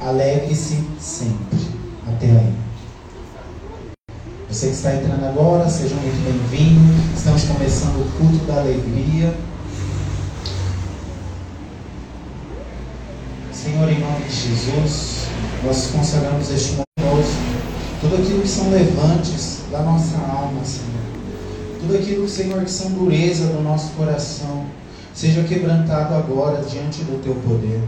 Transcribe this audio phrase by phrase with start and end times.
[0.00, 1.58] Alegre-se sempre.
[2.08, 2.54] Até aí.
[4.48, 7.14] Você que está entrando agora, seja muito bem-vindo.
[7.14, 9.34] Estamos começando o culto da alegria.
[13.52, 15.26] Senhor, em nome de Jesus,
[15.62, 17.28] nós consagramos este momento,
[18.00, 20.90] tudo aquilo que são levantes da nossa alma, Senhor.
[21.78, 24.64] Tudo aquilo, Senhor, que são dureza do nosso coração,
[25.14, 27.80] seja quebrantado agora diante do teu poder.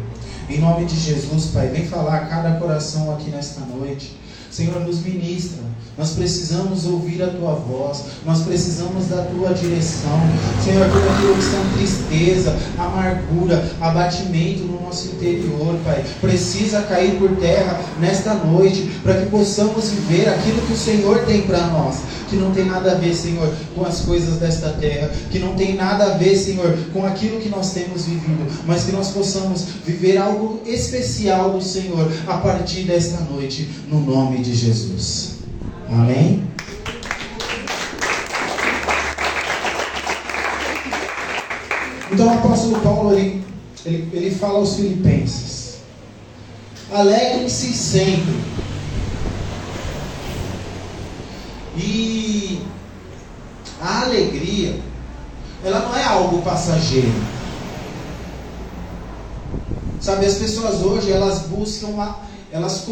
[0.49, 4.22] Em nome de Jesus, Pai, vem falar a cada coração aqui nesta noite.
[4.53, 5.63] Senhor, nos ministra.
[5.97, 10.21] Nós precisamos ouvir a tua voz, nós precisamos da tua direção.
[10.65, 17.37] Senhor, tudo aquilo que são tristeza, amargura, abatimento no nosso interior, Pai, precisa cair por
[17.37, 21.97] terra nesta noite, para que possamos viver aquilo que o Senhor tem para nós.
[22.31, 25.75] Que não tem nada a ver, Senhor, com as coisas desta terra, que não tem
[25.75, 30.17] nada a ver, Senhor, com aquilo que nós temos vivido, mas que nós possamos viver
[30.17, 35.39] algo especial do Senhor a partir desta noite, no nome de Jesus.
[35.89, 36.47] Amém?
[42.11, 43.43] Então o apóstolo Paulo ele,
[43.87, 45.79] ele, ele fala aos filipenses:
[46.93, 48.53] alegrem-se sempre.
[51.75, 52.61] E
[53.81, 54.79] a alegria,
[55.65, 57.13] ela não é algo passageiro.
[60.01, 62.85] Sabe, as pessoas hoje elas buscam uma elas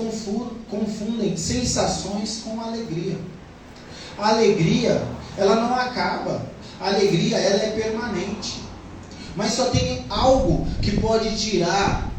[0.70, 3.18] confundem sensações com alegria.
[4.18, 6.46] A alegria, ela não acaba.
[6.80, 8.60] A alegria, ela é permanente.
[9.36, 12.10] Mas só tem algo que pode tirar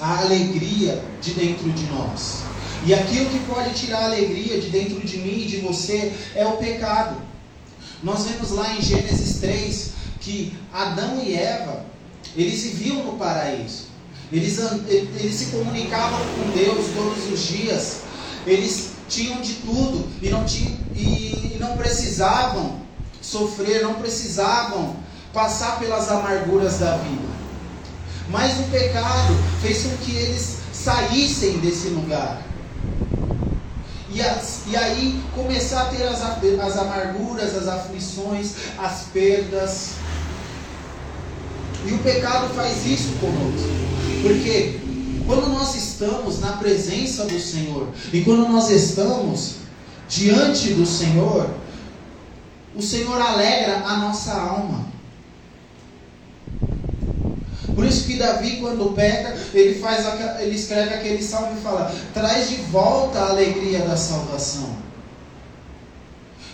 [0.00, 2.42] a alegria de dentro de nós.
[2.86, 6.46] E aquilo que pode tirar a alegria de dentro de mim e de você é
[6.46, 7.16] o pecado.
[8.02, 11.84] Nós vemos lá em Gênesis 3 que Adão e Eva,
[12.36, 13.85] eles viviam no paraíso.
[14.32, 17.98] Eles, eles se comunicavam com Deus todos os dias.
[18.46, 22.80] Eles tinham de tudo e não, tinham, e não precisavam
[23.20, 24.96] sofrer, não precisavam
[25.32, 27.36] passar pelas amarguras da vida.
[28.28, 32.42] Mas o pecado fez com que eles saíssem desse lugar.
[34.10, 39.90] E, as, e aí começar a ter as, as amarguras, as aflições, as perdas.
[41.84, 43.95] E o pecado faz isso conosco.
[44.26, 44.80] Porque
[45.24, 49.56] quando nós estamos na presença do Senhor e quando nós estamos
[50.08, 51.48] diante do Senhor,
[52.74, 54.86] o Senhor alegra a nossa alma.
[57.72, 60.04] Por isso que Davi, quando peca, ele faz,
[60.40, 64.74] ele escreve aquele salmo e fala: traz de volta a alegria da salvação.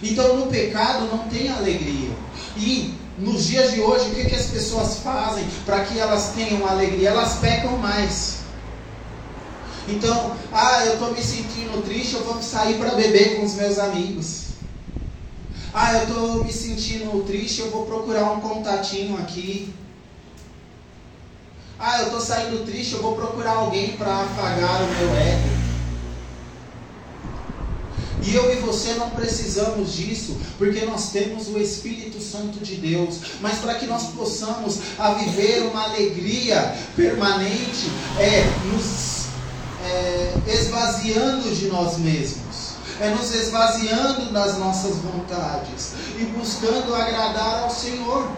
[0.03, 2.10] Então no pecado não tem alegria.
[2.56, 6.67] E nos dias de hoje, o que, que as pessoas fazem para que elas tenham
[6.67, 7.11] alegria?
[7.11, 8.43] Elas pecam mais.
[9.89, 13.78] Então, ah, eu estou me sentindo triste, eu vou sair para beber com os meus
[13.78, 14.53] amigos.
[15.75, 19.75] Ah, eu estou me sentindo triste, eu vou procurar um contatinho aqui.
[21.78, 25.62] Ah, eu estou saindo triste, eu vou procurar alguém para afagar o meu ego.
[28.25, 33.19] E eu e você não precisamos disso, porque nós temos o Espírito Santo de Deus.
[33.41, 39.22] Mas para que nós possamos a viver uma alegria permanente, é nos
[39.84, 47.71] é, esvaziando de nós mesmos, é nos esvaziando das nossas vontades e buscando agradar ao
[47.71, 48.28] Senhor.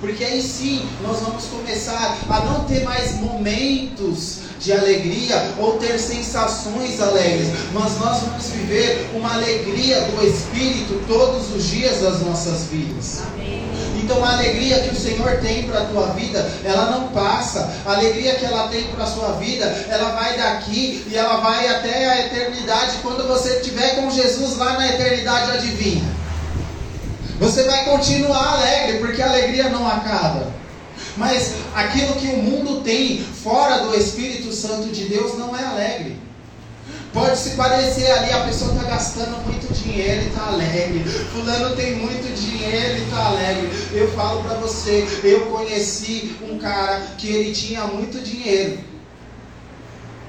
[0.00, 5.98] Porque aí sim nós vamos começar a não ter mais momentos de alegria ou ter
[5.98, 12.64] sensações alegres, mas nós vamos viver uma alegria do Espírito todos os dias das nossas
[12.64, 13.22] vidas.
[14.02, 17.68] Então a alegria que o Senhor tem para a tua vida, ela não passa.
[17.84, 21.68] A alegria que ela tem para a sua vida, ela vai daqui e ela vai
[21.68, 22.98] até a eternidade.
[23.02, 26.27] Quando você estiver com Jesus lá na eternidade, adivinha?
[27.38, 30.52] Você vai continuar alegre, porque a alegria não acaba.
[31.16, 36.16] Mas aquilo que o mundo tem fora do Espírito Santo de Deus não é alegre.
[37.12, 41.04] Pode se parecer ali, a pessoa está gastando muito dinheiro e está alegre.
[41.32, 43.70] Fulano tem muito dinheiro e está alegre.
[43.92, 48.78] Eu falo para você, eu conheci um cara que ele tinha muito dinheiro.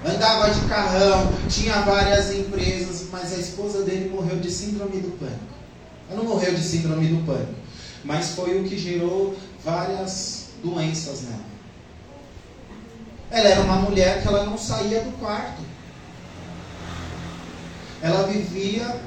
[0.06, 5.59] Andava de carrão, tinha várias empresas, mas a esposa dele morreu de síndrome do pânico.
[6.10, 7.54] Ela não morreu de síndrome do pânico,
[8.04, 11.50] mas foi o que gerou várias doenças nela.
[13.32, 15.62] Ela era uma mulher que ela não saía do quarto.
[18.02, 19.02] Ela vivia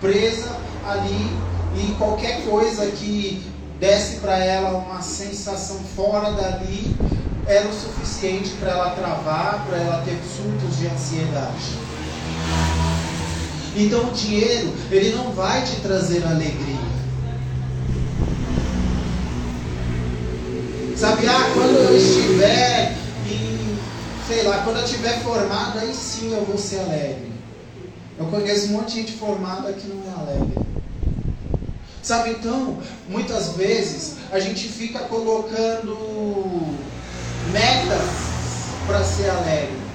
[0.00, 0.56] presa
[0.86, 1.36] ali
[1.76, 3.52] e qualquer coisa que
[3.82, 6.96] desse para ela uma sensação fora dali,
[7.48, 11.76] era o suficiente para ela travar, para ela ter surtos de ansiedade.
[13.74, 16.92] Então o dinheiro, ele não vai te trazer alegria.
[20.96, 22.94] Sabe, ah, quando eu estiver
[23.26, 23.78] em,
[24.28, 27.32] sei lá, quando eu estiver formado, aí sim eu vou ser alegre.
[28.18, 30.62] Eu conheço um monte de gente formada que não é alegre.
[32.02, 32.78] Sabe, então,
[33.08, 35.96] muitas vezes a gente fica colocando
[37.52, 38.02] metas
[38.86, 39.91] para ser alegre.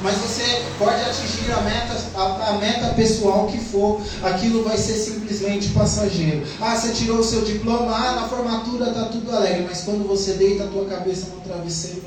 [0.00, 4.94] Mas você pode atingir a meta, a, a, meta pessoal que for, aquilo vai ser
[4.94, 6.46] simplesmente passageiro.
[6.60, 10.34] Ah, você tirou o seu diploma, ah, na formatura está tudo alegre, mas quando você
[10.34, 12.04] deita a tua cabeça no travesseiro,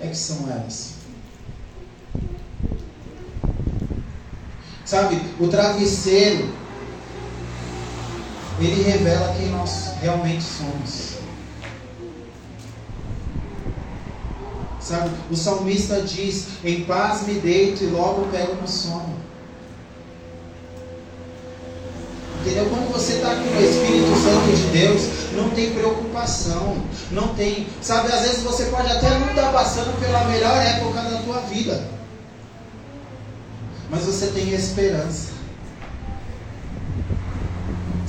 [0.00, 0.90] é que são elas.
[4.84, 6.52] Sabe, o travesseiro,
[8.58, 11.19] ele revela quem nós realmente somos.
[14.80, 15.10] Sabe?
[15.30, 19.20] O salmista diz: Em paz me deito e logo pego no sono.
[22.40, 22.70] Entendeu?
[22.70, 25.02] Quando você está com o Espírito Santo de Deus,
[25.34, 28.10] não tem preocupação, não tem, sabe?
[28.10, 31.86] Às vezes você pode até não estar tá passando pela melhor época da tua vida,
[33.90, 35.39] mas você tem esperança.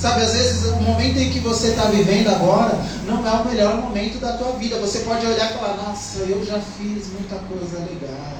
[0.01, 2.75] Sabe, às vezes o momento em que você está vivendo agora
[3.05, 4.79] não é o melhor momento da tua vida.
[4.79, 8.33] Você pode olhar e falar, nossa, eu já fiz muita coisa legal.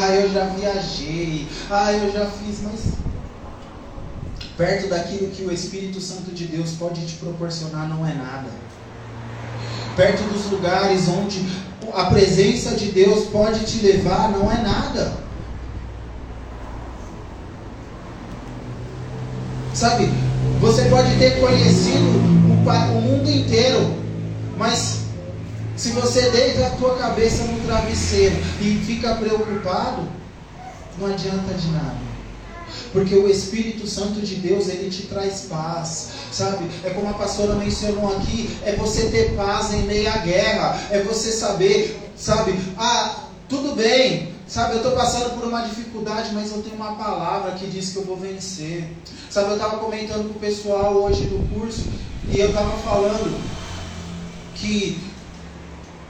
[0.00, 1.48] Ah, eu já viajei.
[1.68, 2.92] Ah, eu já fiz, mas
[4.56, 8.50] perto daquilo que o Espírito Santo de Deus pode te proporcionar não é nada.
[9.96, 11.44] Perto dos lugares onde
[11.94, 15.14] a presença de Deus pode te levar não é nada.
[19.74, 20.27] Sabe,
[20.60, 22.18] você pode ter conhecido
[22.96, 23.94] o mundo inteiro,
[24.56, 25.00] mas
[25.76, 30.08] se você deita a tua cabeça no travesseiro e fica preocupado,
[30.98, 32.08] não adianta de nada.
[32.92, 36.66] Porque o Espírito Santo de Deus, ele te traz paz, sabe?
[36.84, 41.02] É como a pastora mencionou aqui, é você ter paz em meio à guerra, é
[41.02, 42.58] você saber, sabe?
[42.76, 47.52] Ah, tudo bem, Sabe, eu estou passando por uma dificuldade, mas eu tenho uma palavra
[47.52, 48.90] que diz que eu vou vencer.
[49.28, 51.84] Sabe, eu estava comentando com o pessoal hoje do curso
[52.32, 53.38] e eu estava falando
[54.54, 55.07] que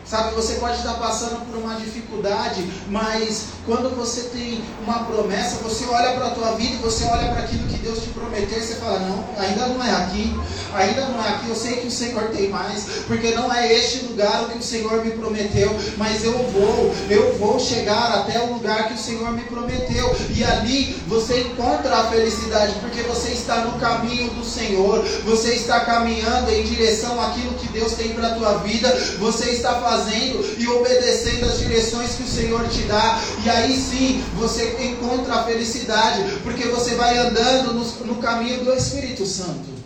[0.09, 5.85] Sabe, você pode estar passando por uma dificuldade, mas quando você tem uma promessa, você
[5.85, 8.77] olha para a tua vida você olha para aquilo que Deus te prometeu e você
[8.77, 10.35] fala, não, ainda não é aqui,
[10.73, 14.07] ainda não é aqui, eu sei que o Senhor tem mais, porque não é este
[14.07, 18.55] lugar o que o Senhor me prometeu, mas eu vou, eu vou chegar até o
[18.55, 23.57] lugar que o Senhor me prometeu, e ali você encontra a felicidade, porque você está
[23.57, 28.35] no caminho do Senhor, você está caminhando em direção àquilo que Deus tem para a
[28.35, 28.89] tua vida,
[29.19, 33.21] você está fazendo fazendo e obedecendo as direções que o Senhor te dá.
[33.45, 38.73] E aí sim você encontra a felicidade, porque você vai andando no, no caminho do
[38.73, 39.79] Espírito Santo.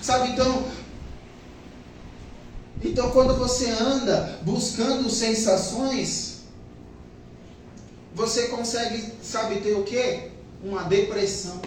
[0.00, 0.66] Sabe, então,
[2.82, 6.42] então quando você anda buscando sensações,
[8.14, 10.30] você consegue, sabe, ter o que?
[10.62, 11.60] Uma depressão,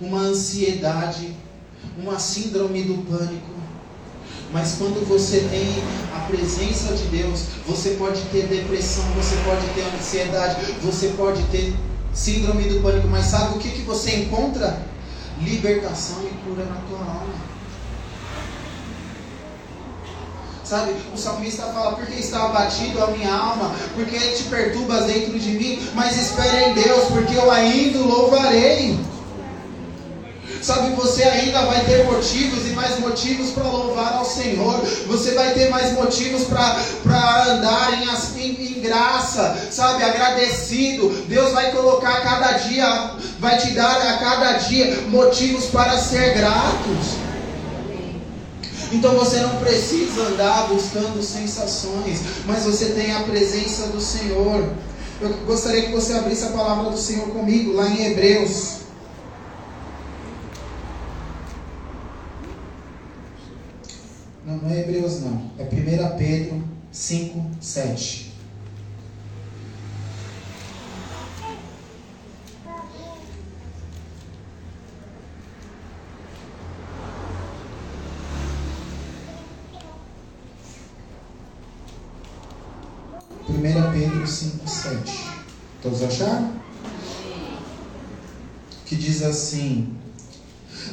[0.00, 1.36] uma ansiedade,
[1.98, 3.61] uma síndrome do pânico.
[4.52, 5.82] Mas quando você tem
[6.14, 11.74] a presença de Deus, você pode ter depressão, você pode ter ansiedade, você pode ter
[12.12, 14.86] síndrome do pânico, mas sabe o que, que você encontra?
[15.40, 17.52] Libertação e cura na tua alma.
[20.62, 25.50] Sabe, o salmista fala, porque está abatido a minha alma, porque te perturbas dentro de
[25.50, 28.98] mim, mas espere em Deus, porque eu ainda louvarei.
[30.62, 34.80] Sabe, você ainda vai ter motivos e mais motivos para louvar ao Senhor.
[35.08, 41.08] Você vai ter mais motivos para andar em, em, em graça, sabe, agradecido.
[41.26, 46.34] Deus vai colocar a cada dia, vai te dar a cada dia motivos para ser
[46.34, 47.16] gratos.
[48.92, 54.64] Então você não precisa andar buscando sensações, mas você tem a presença do Senhor.
[55.20, 58.82] Eu gostaria que você abrisse a palavra do Senhor comigo, lá em Hebreus.
[64.44, 65.50] Não, não é Hebreus não.
[65.56, 68.32] É 1 Pedro 5, 7.
[83.46, 85.24] Primeira Pedro 5, 7.
[85.80, 86.52] Todos acharam?
[88.86, 90.01] Que diz assim: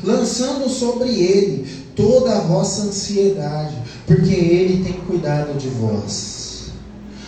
[0.03, 3.75] lançando sobre ele toda a vossa ansiedade,
[4.07, 6.69] porque Ele tem cuidado de vós.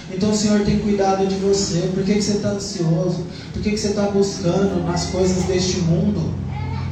[0.10, 1.90] Então o Senhor tem cuidado de você.
[1.94, 3.26] Por que, que você está ansioso?
[3.52, 6.34] Por que, que você está buscando nas coisas deste mundo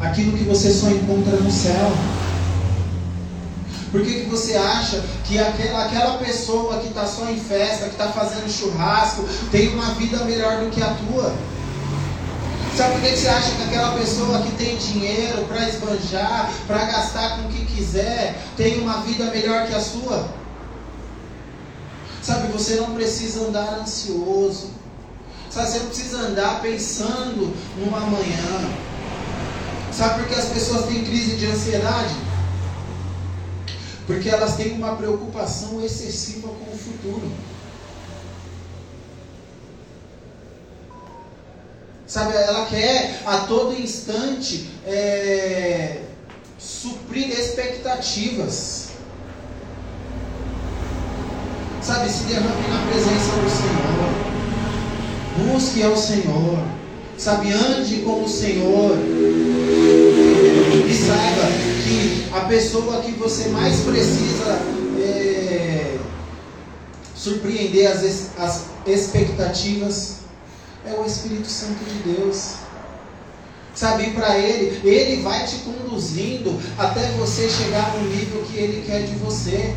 [0.01, 1.91] aquilo que você só encontra no céu?
[3.91, 7.91] Por que, que você acha que aquela, aquela pessoa que está só em festa, que
[7.91, 11.33] está fazendo churrasco, tem uma vida melhor do que a tua?
[12.79, 16.85] Sabe por que, que você acha que aquela pessoa que tem dinheiro para esbanjar, para
[16.85, 20.29] gastar com o que quiser, tem uma vida melhor que a sua?
[22.23, 24.69] Sabe, você não precisa andar ansioso.
[25.49, 28.71] Sabe, você não precisa andar pensando no amanhã.
[29.91, 32.15] Sabe por que as pessoas têm crise de ansiedade?
[34.07, 37.29] Porque elas têm uma preocupação excessiva com o futuro.
[42.09, 46.01] Sabe, ela quer a todo instante é,
[46.57, 48.87] suprir expectativas.
[51.83, 54.09] Sabe, se derrame na presença do Senhor.
[55.53, 56.57] Busque ao Senhor.
[57.15, 58.97] Sabe, ande com o Senhor.
[60.87, 61.43] E saiba
[61.83, 64.59] que a pessoa que você mais precisa
[64.99, 65.95] é,
[67.15, 70.19] surpreender as, as expectativas
[70.85, 72.53] é o Espírito Santo de Deus.
[73.73, 79.03] Sabe, para Ele, Ele vai te conduzindo até você chegar no nível que Ele quer
[79.03, 79.73] de você.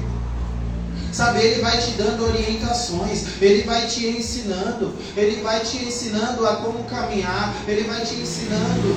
[1.13, 6.57] Sabe, Ele vai te dando orientações, Ele vai te ensinando, Ele vai te ensinando a
[6.57, 8.97] como caminhar, Ele vai te ensinando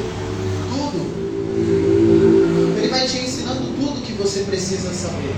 [0.70, 1.26] tudo.
[2.78, 5.36] Ele vai te ensinando tudo que você precisa saber.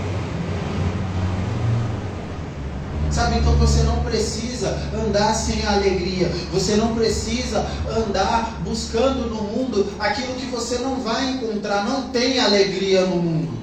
[3.12, 6.32] Sabe, então você não precisa andar sem alegria.
[6.52, 11.86] Você não precisa andar buscando no mundo aquilo que você não vai encontrar.
[11.86, 13.58] Não tem alegria no mundo.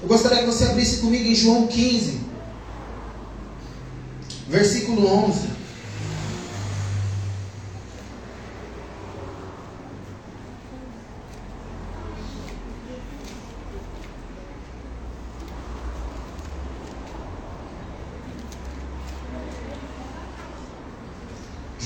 [0.00, 2.20] Eu gostaria que você abrisse comigo em João 15,
[4.48, 5.57] versículo 11.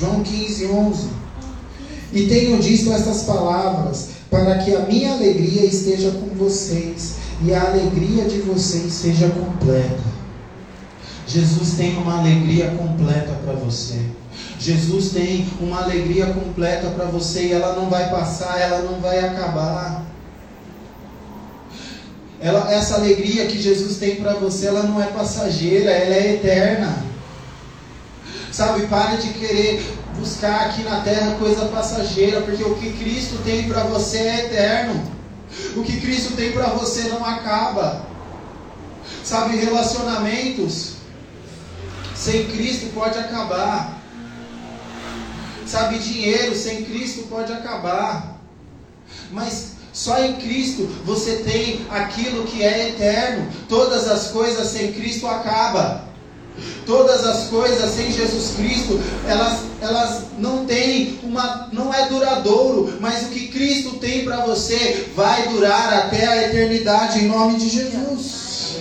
[0.03, 1.09] João 15, 11.
[2.13, 7.63] E tenho dito estas palavras para que a minha alegria esteja com vocês e a
[7.63, 10.03] alegria de vocês seja completa.
[11.29, 14.01] Jesus tem uma alegria completa para você.
[14.59, 19.21] Jesus tem uma alegria completa para você e ela não vai passar, ela não vai
[19.21, 20.05] acabar.
[22.41, 27.02] Ela, essa alegria que Jesus tem para você, ela não é passageira, ela é eterna.
[28.53, 29.83] Sabe, pare de querer
[30.19, 35.11] buscar aqui na terra coisa passageira, porque o que Cristo tem para você é eterno.
[35.75, 38.05] O que Cristo tem para você não acaba.
[39.25, 40.97] Sabe, relacionamentos
[42.15, 43.99] sem Cristo pode acabar.
[45.67, 48.39] Sabe, dinheiro sem Cristo pode acabar.
[49.31, 53.51] Mas só em Cristo você tem aquilo que é eterno.
[53.67, 56.12] Todas as coisas sem Cristo acabam.
[56.85, 63.23] Todas as coisas sem Jesus Cristo, elas, elas não têm uma, não é duradouro, mas
[63.23, 68.79] o que Cristo tem para você vai durar até a eternidade em nome de Jesus.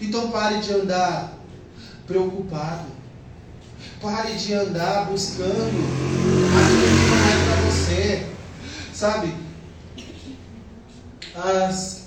[0.00, 1.34] Então pare de andar
[2.06, 2.86] preocupado.
[4.00, 5.50] Pare de andar buscando
[6.56, 8.26] aquilo que não é para você.
[8.92, 9.34] Sabe?
[11.34, 12.02] As,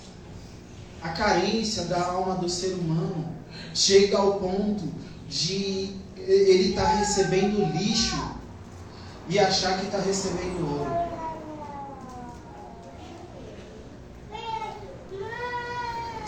[1.02, 3.41] a carência da alma do ser humano
[3.74, 4.84] chega ao ponto
[5.30, 8.36] de ele estar tá recebendo lixo
[9.30, 11.12] e achar que está recebendo ouro.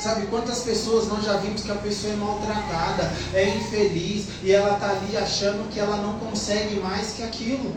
[0.03, 4.73] Sabe quantas pessoas nós já vimos que a pessoa é maltratada, é infeliz e ela
[4.73, 7.73] está ali achando que ela não consegue mais que aquilo.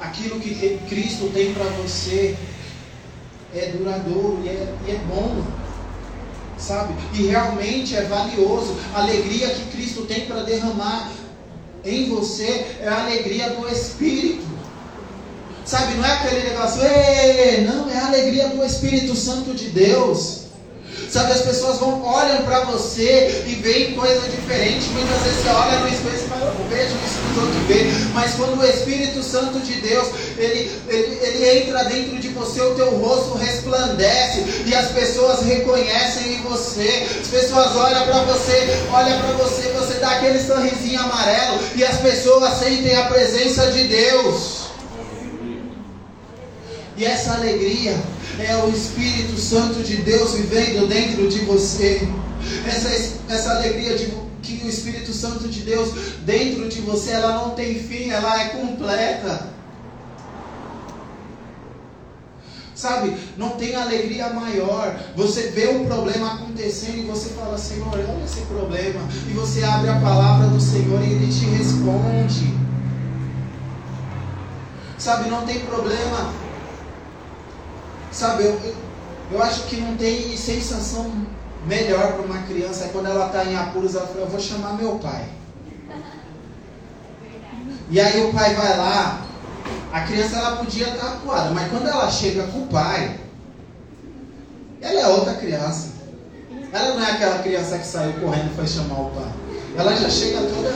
[0.00, 2.36] Aquilo que Cristo tem para você
[3.54, 5.44] é duradouro e é, e é bom,
[6.58, 6.94] sabe?
[7.14, 8.76] E realmente é valioso.
[8.94, 11.10] A alegria que Cristo tem para derramar
[11.84, 14.52] em você é a alegria do Espírito.
[15.64, 16.82] Sabe, não é aquele negócio,
[17.66, 20.41] não, é a alegria do Espírito Santo de Deus.
[21.12, 24.88] Sabe, as pessoas vão, olham para você e veem coisa diferente.
[24.94, 27.92] Muitas vezes você olha no espelho e fala, eu vejo isso que os outros veem.
[28.14, 32.74] Mas quando o Espírito Santo de Deus, ele, ele, ele entra dentro de você, o
[32.76, 37.06] teu rosto resplandece e as pessoas reconhecem em você.
[37.20, 41.98] As pessoas olham para você, olham para você, você dá aquele sorrisinho amarelo e as
[41.98, 44.61] pessoas sentem a presença de Deus.
[47.02, 48.00] E essa alegria
[48.38, 52.08] é o Espírito Santo de Deus vivendo dentro de você.
[52.64, 54.06] Essa, essa alegria de,
[54.40, 55.90] que o Espírito Santo de Deus
[56.24, 59.48] dentro de você, ela não tem fim, ela é completa.
[62.72, 64.96] Sabe, não tem alegria maior.
[65.16, 69.00] Você vê um problema acontecendo e você fala, Senhor, olha esse problema.
[69.28, 72.54] E você abre a palavra do Senhor e Ele te responde.
[74.96, 76.51] Sabe, não tem problema.
[78.12, 78.74] Sabe, eu,
[79.30, 81.10] eu acho que não tem sensação
[81.66, 84.74] melhor para uma criança é quando ela está em apuros, ela fala, eu vou chamar
[84.74, 85.24] meu pai.
[87.88, 89.22] E aí o pai vai lá,
[89.92, 93.18] a criança ela podia estar acuada, mas quando ela chega com o pai,
[94.80, 95.92] ela é outra criança.
[96.72, 99.32] Ela não é aquela criança que saiu correndo e foi chamar o pai.
[99.76, 100.74] Ela já chega toda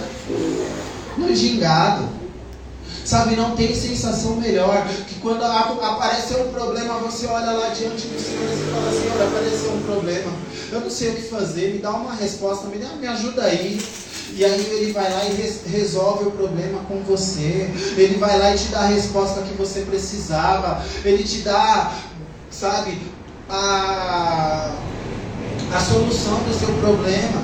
[1.17, 2.16] no gingado.
[3.07, 8.21] Sabe, não tem sensação melhor que quando apareceu um problema, você olha lá diante do
[8.21, 10.33] Senhor e fala, Senhor, apareceu um problema.
[10.73, 13.81] Eu não sei o que fazer, me dá uma resposta, me, dá, me ajuda aí.
[14.33, 17.71] E aí ele vai lá e resolve o problema com você.
[17.97, 20.85] Ele vai lá e te dá a resposta que você precisava.
[21.05, 21.93] Ele te dá,
[22.51, 23.01] sabe,
[23.49, 24.75] a,
[25.73, 27.41] a solução do seu problema.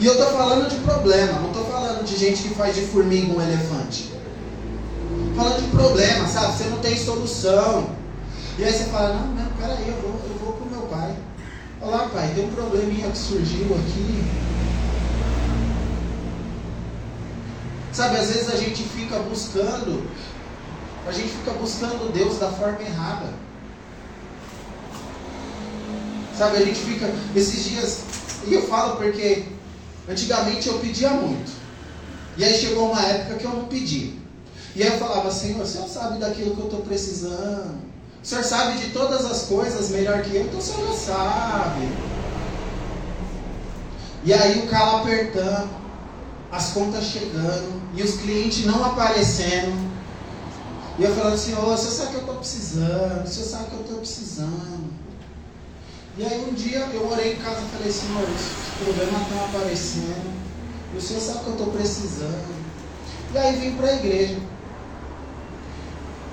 [0.00, 3.30] E eu estou falando de problema, não estou falando de gente que faz de formiga
[3.30, 4.23] um elefante.
[5.34, 6.56] Falando de problema, sabe?
[6.56, 7.90] Você não tem solução.
[8.56, 11.16] E aí você fala, não, não, peraí, eu vou, eu vou pro meu pai.
[11.80, 14.24] Olá, pai, tem um probleminha que surgiu aqui.
[17.92, 20.08] Sabe, às vezes a gente fica buscando,
[21.06, 23.32] a gente fica buscando Deus da forma errada.
[26.38, 28.00] Sabe, a gente fica, esses dias,
[28.46, 29.44] e eu falo porque
[30.08, 31.52] antigamente eu pedia muito.
[32.36, 34.23] E aí chegou uma época que eu não pedi.
[34.74, 37.78] E aí eu falava, Senhor, o Senhor sabe daquilo que eu estou precisando.
[38.22, 41.88] O Senhor sabe de todas as coisas melhor que eu, então o Senhor já sabe.
[44.24, 45.68] E aí o calo apertando
[46.50, 49.92] as contas chegando e os clientes não aparecendo.
[50.98, 53.80] E eu falando assim, oh, você sabe que eu estou precisando, você sabe que eu
[53.80, 54.94] estou precisando.
[56.16, 60.34] E aí um dia eu orei em casa e falei, Senhor, os problemas estão aparecendo.
[60.94, 62.64] E o Senhor sabe que eu estou precisando.
[63.32, 64.53] E aí vim para a igreja.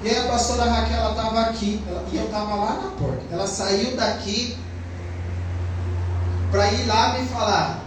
[0.03, 3.21] E aí a pastora Raquel, ela estava aqui, ela, e eu estava lá na porta.
[3.31, 4.57] Ela saiu daqui
[6.49, 7.81] para ir lá me falar,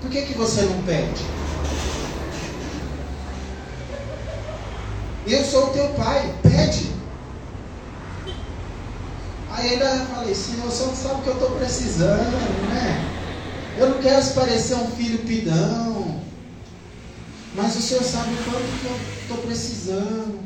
[0.00, 1.24] por que, que você não pede?
[5.26, 6.92] Eu sou o teu pai, pede.
[9.50, 13.12] Aí ainda falei, Senhor, o Senhor sabe que eu estou precisando, né?
[13.76, 16.15] Eu não quero parecer um filho pidão.
[17.56, 20.40] Mas o Senhor sabe o quanto que eu estou precisando.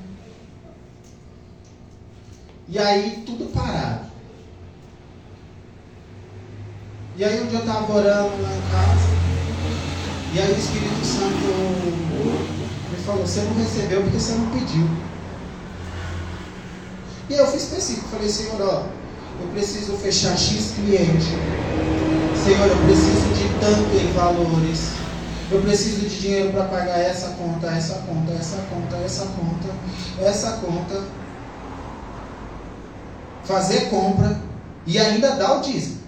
[2.68, 4.06] E aí tudo parado.
[7.16, 9.10] E aí um dia eu estava orando lá em casa.
[10.32, 11.34] E aí o Espírito Santo
[12.90, 14.88] me falou, você não recebeu porque você não pediu.
[17.28, 18.86] E eu fiz específico, falei, Senhor, ó,
[19.40, 21.26] eu preciso fechar X cliente.
[22.44, 25.09] Senhor, eu preciso de tanto em valores.
[25.50, 29.74] Eu preciso de dinheiro para pagar essa conta, essa conta, essa conta, essa conta,
[30.20, 31.02] essa conta.
[33.42, 34.40] Fazer compra
[34.86, 35.98] e ainda dar o dízimo.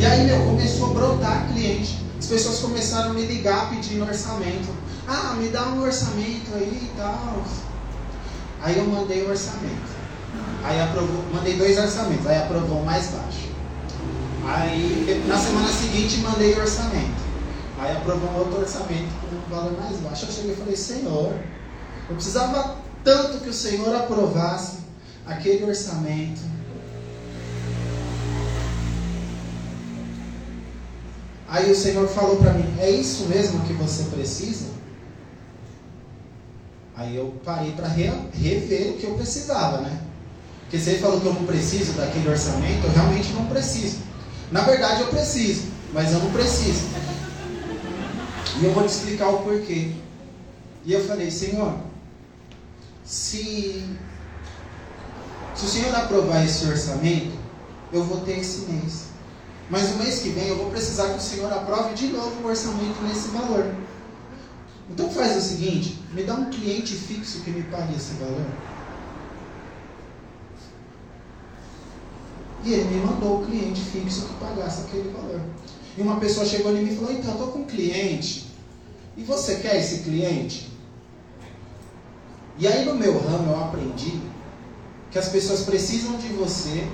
[0.00, 2.04] E aí, meu, começou a brotar cliente.
[2.18, 4.74] As pessoas começaram a me ligar pedindo orçamento.
[5.06, 7.44] Ah, me dá um orçamento aí e tal.
[8.62, 9.92] Aí eu mandei o orçamento.
[10.64, 13.51] Aí aprovou, mandei dois orçamentos, aí aprovou o mais baixo.
[14.44, 17.22] Aí na semana seguinte mandei o orçamento.
[17.78, 20.26] Aí aprovou um outro orçamento com um valor mais baixo.
[20.26, 21.34] Eu cheguei e falei, Senhor,
[22.08, 24.78] eu precisava tanto que o Senhor aprovasse
[25.26, 26.52] aquele orçamento
[31.52, 34.70] Aí o Senhor falou para mim: É isso mesmo que você precisa?
[36.96, 40.00] Aí eu parei para re rever o que eu precisava, né?
[40.62, 43.98] Porque se ele falou que eu não preciso daquele orçamento, eu realmente não preciso.
[44.52, 46.84] Na verdade, eu preciso, mas eu não preciso.
[48.60, 49.92] E eu vou te explicar o porquê.
[50.84, 51.74] E eu falei: Senhor,
[53.02, 53.82] se,
[55.54, 57.32] se o Senhor aprovar esse orçamento,
[57.90, 59.06] eu vou ter esse mês.
[59.70, 62.46] Mas no mês que vem eu vou precisar que o Senhor aprove de novo o
[62.46, 63.74] orçamento nesse valor.
[64.90, 68.44] Então faz o seguinte, me dá um cliente fixo que me pague esse valor.
[72.64, 75.40] E ele me mandou o cliente fixo que pagasse aquele valor.
[75.96, 78.46] E uma pessoa chegou em mim e falou, então, estou com um cliente
[79.16, 80.70] E você quer esse cliente?
[82.58, 84.20] E aí no meu ramo eu aprendi
[85.10, 86.86] que as pessoas precisam de você,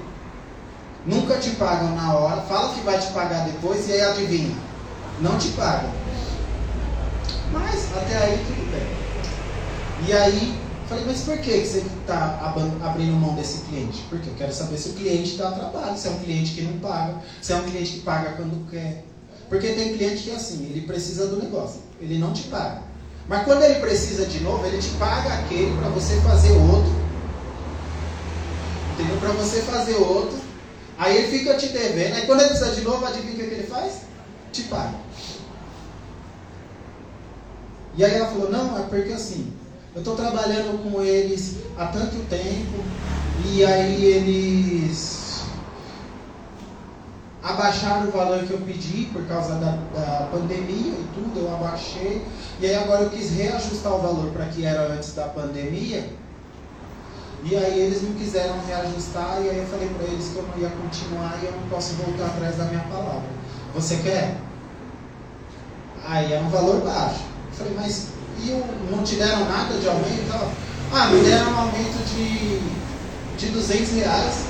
[1.06, 4.56] nunca te pagam na hora, fala que vai te pagar depois e aí adivinha,
[5.20, 5.90] não te pagam.
[7.52, 8.98] Mas até aí tudo bem.
[10.08, 12.40] E aí, falei, mas por que você está
[12.82, 14.06] abrindo mão desse cliente?
[14.08, 16.78] Porque eu quero saber se o cliente dá trabalho, se é um cliente que não
[16.78, 19.04] paga, se é um cliente que paga quando quer.
[19.48, 22.82] Porque tem cliente que é assim, ele precisa do negócio, ele não te paga.
[23.28, 26.92] Mas quando ele precisa de novo, ele te paga aquele para você fazer outro.
[28.94, 29.18] Entendeu?
[29.18, 30.38] Para você fazer outro.
[30.96, 32.14] Aí ele fica te devendo.
[32.14, 34.00] Aí quando ele precisa de novo, adivinha o que ele faz?
[34.50, 34.94] Te paga.
[37.94, 39.52] E aí ela falou, não, é porque assim,
[39.98, 42.84] eu estou trabalhando com eles há tanto tempo,
[43.44, 45.42] e aí eles
[47.42, 52.24] abaixaram o valor que eu pedi por causa da, da, pandemia e tudo, eu abaixei.
[52.60, 56.08] E aí agora eu quis reajustar o valor para que era antes da pandemia.
[57.42, 60.58] E aí eles não quiseram reajustar e aí eu falei para eles que eu não
[60.58, 63.28] ia continuar e eu não posso voltar atrás da minha palavra.
[63.74, 64.36] Você quer?
[66.04, 67.24] Aí é um valor baixo.
[67.48, 70.52] Eu falei, mas e não te deram nada de aumento?
[70.92, 72.60] Ah, me deram um aumento de,
[73.36, 74.48] de 200 reais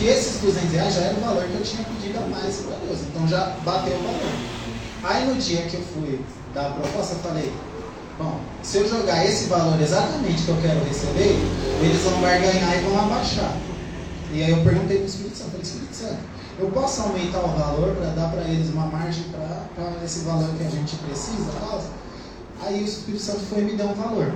[0.00, 2.76] que esses 200 reais já era o valor que eu tinha pedido a mais para
[2.86, 3.00] Deus.
[3.02, 4.32] Então já bateu o valor.
[5.04, 7.52] Aí no dia que eu fui dar a proposta, eu falei,
[8.18, 11.38] bom, se eu jogar esse valor exatamente que eu quero receber,
[11.82, 13.54] eles vão ganhar e vão abaixar.
[14.32, 16.18] E aí eu perguntei para o Espírito Santo, falei, Espírito Santo,
[16.58, 20.64] eu posso aumentar o valor para dar para eles uma margem para esse valor que
[20.64, 21.50] a gente precisa?
[22.62, 24.32] Aí o Espírito Santo foi e me deu um valor.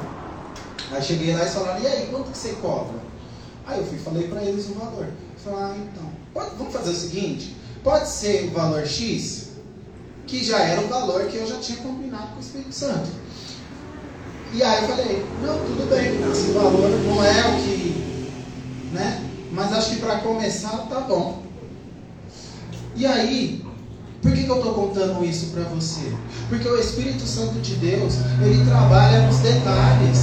[0.91, 2.95] Aí cheguei lá e falaram, e aí, quanto que você cobra?
[3.67, 5.09] Aí eu fui falei para eles o valor.
[5.43, 9.51] Falar, ah, então, pode, vamos fazer o seguinte: pode ser o valor X,
[10.27, 13.09] que já era o valor que eu já tinha combinado com o Espírito Santo.
[14.53, 18.31] E aí eu falei, não, tudo bem, esse valor não é o que.
[18.93, 19.31] Né?
[19.51, 21.43] Mas acho que para começar tá bom.
[22.95, 23.64] E aí,
[24.25, 26.11] por que, que eu estou contando isso para você?
[26.49, 30.19] Porque o Espírito Santo de Deus, ele trabalha nos detalhes.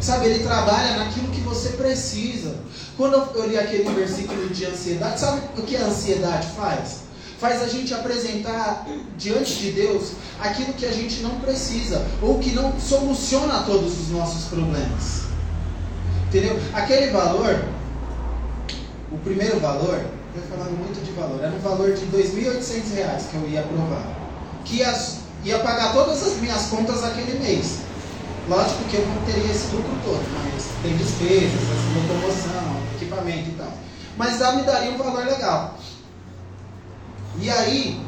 [0.00, 2.56] Sabe, ele trabalha naquilo que você precisa.
[2.96, 7.02] Quando eu li aquele versículo de ansiedade, sabe o que a ansiedade faz?
[7.38, 8.84] Faz a gente apresentar
[9.16, 14.08] diante de Deus aquilo que a gente não precisa, ou que não soluciona todos os
[14.08, 15.26] nossos problemas.
[16.26, 16.58] Entendeu?
[16.74, 17.64] Aquele valor,
[19.12, 23.36] o primeiro valor, eu falando muito de valor, era um valor de R$ 2.800 que
[23.36, 24.04] eu ia aprovar.
[24.64, 24.94] Que ia,
[25.44, 27.78] ia pagar todas as minhas contas aquele mês.
[28.48, 31.60] Lógico que eu não teria esse lucro todo, mas tem despesas,
[31.94, 33.72] locomoção, equipamento e tal.
[34.16, 35.76] Mas já me daria um valor legal.
[37.40, 38.00] E aí,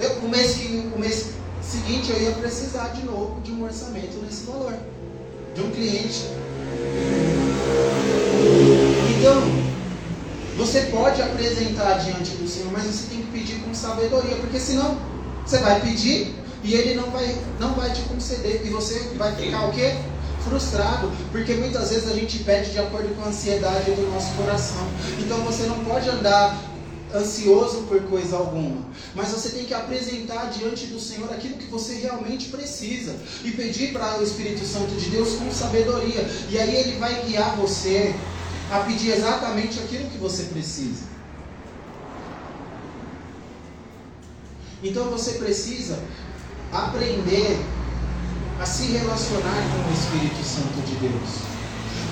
[0.00, 4.16] eu, o, mês que, o mês seguinte eu ia precisar de novo de um orçamento
[4.24, 4.74] nesse valor.
[5.54, 6.24] De um cliente.
[9.18, 9.61] Então,
[10.62, 14.96] você pode apresentar diante do Senhor, mas você tem que pedir com sabedoria, porque senão
[15.44, 18.62] você vai pedir e ele não vai, não vai te conceder.
[18.64, 19.96] E você vai ficar o quê?
[20.48, 24.84] frustrado, porque muitas vezes a gente pede de acordo com a ansiedade do nosso coração.
[25.20, 26.60] Então você não pode andar
[27.14, 28.82] ansioso por coisa alguma,
[29.14, 33.92] mas você tem que apresentar diante do Senhor aquilo que você realmente precisa e pedir
[33.92, 38.12] para o Espírito Santo de Deus com sabedoria, e aí ele vai guiar você
[38.72, 41.04] a pedir exatamente aquilo que você precisa.
[44.82, 45.98] Então você precisa
[46.72, 47.60] aprender
[48.58, 51.52] a se relacionar com o Espírito Santo de Deus.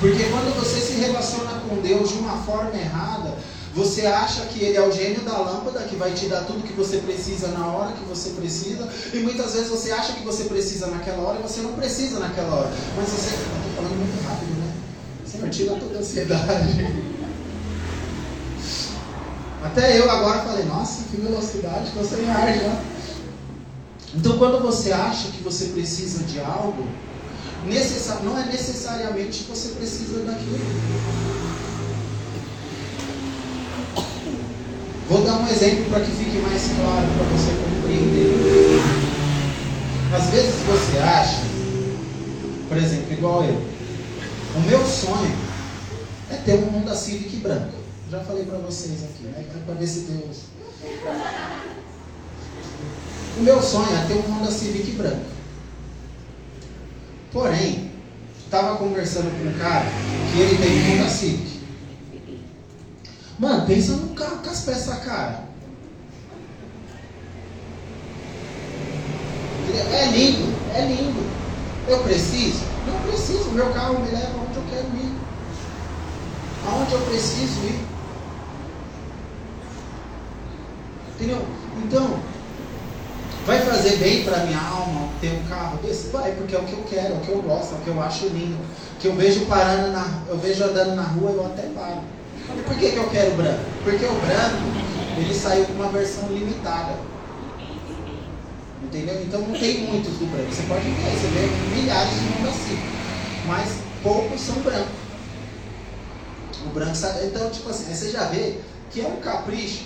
[0.01, 3.35] Porque quando você se relaciona com Deus de uma forma errada,
[3.75, 6.73] você acha que ele é o gênio da lâmpada que vai te dar tudo que
[6.73, 10.89] você precisa na hora que você precisa, e muitas vezes você acha que você precisa
[10.89, 12.73] naquela hora e você não precisa naquela hora.
[12.97, 13.35] Mas você.
[13.35, 14.70] Estou falando muito rápido, né?
[15.41, 17.11] Senhor, tira toda a ansiedade.
[19.63, 22.81] Até eu agora falei, nossa, que velocidade, estou sem ar já.
[24.15, 26.87] Então, quando você acha que você precisa de algo,
[28.25, 30.59] não é necessariamente que você precisa daquilo.
[35.09, 38.81] Vou dar um exemplo para que fique mais claro para você compreender.
[40.15, 41.43] Às vezes você acha,
[42.69, 43.70] por exemplo, igual eu,
[44.57, 45.37] o meu sonho
[46.31, 47.79] é ter um Honda Civic branco.
[48.11, 49.45] Já falei para vocês aqui, né?
[49.65, 50.51] Para ver se Deus
[53.37, 55.25] o meu sonho é ter um Honda Civic branco.
[57.33, 57.91] Porém,
[58.45, 59.87] estava conversando com um cara
[60.33, 61.61] que ele tem um Honda Civic.
[63.39, 65.45] Mano, pensa num carro com as peças cara.
[69.93, 71.31] É lindo, é lindo.
[71.89, 72.61] Eu preciso?
[72.91, 73.51] Não preciso.
[73.53, 75.15] Meu carro me leva onde eu quero ir.
[76.67, 77.85] Aonde eu preciso ir.
[81.15, 81.43] Entendeu?
[81.85, 82.19] Então,
[83.47, 86.09] vai fazer bem para minha alma ter um carro desse?
[86.09, 87.89] Vai, porque é o que eu quero, é o que eu gosto, é o que
[87.89, 88.59] eu acho lindo.
[88.99, 92.01] Que eu vejo parando na, eu vejo andando na rua, eu até paro.
[92.67, 93.61] Por que, que eu quero branco?
[93.85, 96.95] Porque o branco, ele saiu com uma versão limitada.
[98.91, 99.23] Entendeu?
[99.23, 100.53] Então não tem muitos do branco.
[100.53, 102.19] Você pode ver, você vê milhares de
[102.53, 102.83] Civic.
[103.47, 104.99] Mas poucos são brancos.
[106.67, 107.27] O branco sabe.
[107.27, 108.59] Então, tipo assim, você já vê
[108.91, 109.85] que é um capricho.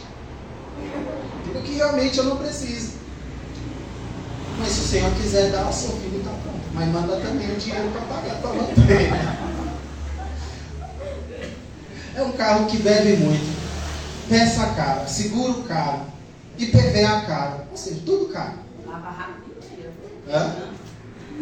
[1.67, 2.95] Que realmente eu não preciso.
[4.59, 6.61] Mas se o Senhor quiser dar, o seu filho está pronto.
[6.73, 9.12] Mas manda também o dinheiro para pagar para manter.
[12.14, 13.55] É um carro que bebe muito.
[14.31, 16.01] Peça cara, seguro caro.
[16.59, 17.64] IPVA caro.
[17.71, 18.63] Ou seja, tudo caro.
[18.94, 19.54] Lava rápido.
[20.28, 20.54] Hã?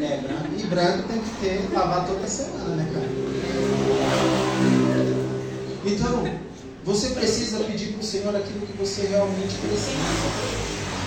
[0.00, 0.46] É, branco.
[0.58, 3.08] E branco tem que ter, lavar toda semana, né, cara?
[5.84, 6.24] Então,
[6.82, 10.62] você precisa pedir para o Senhor aquilo que você realmente precisa.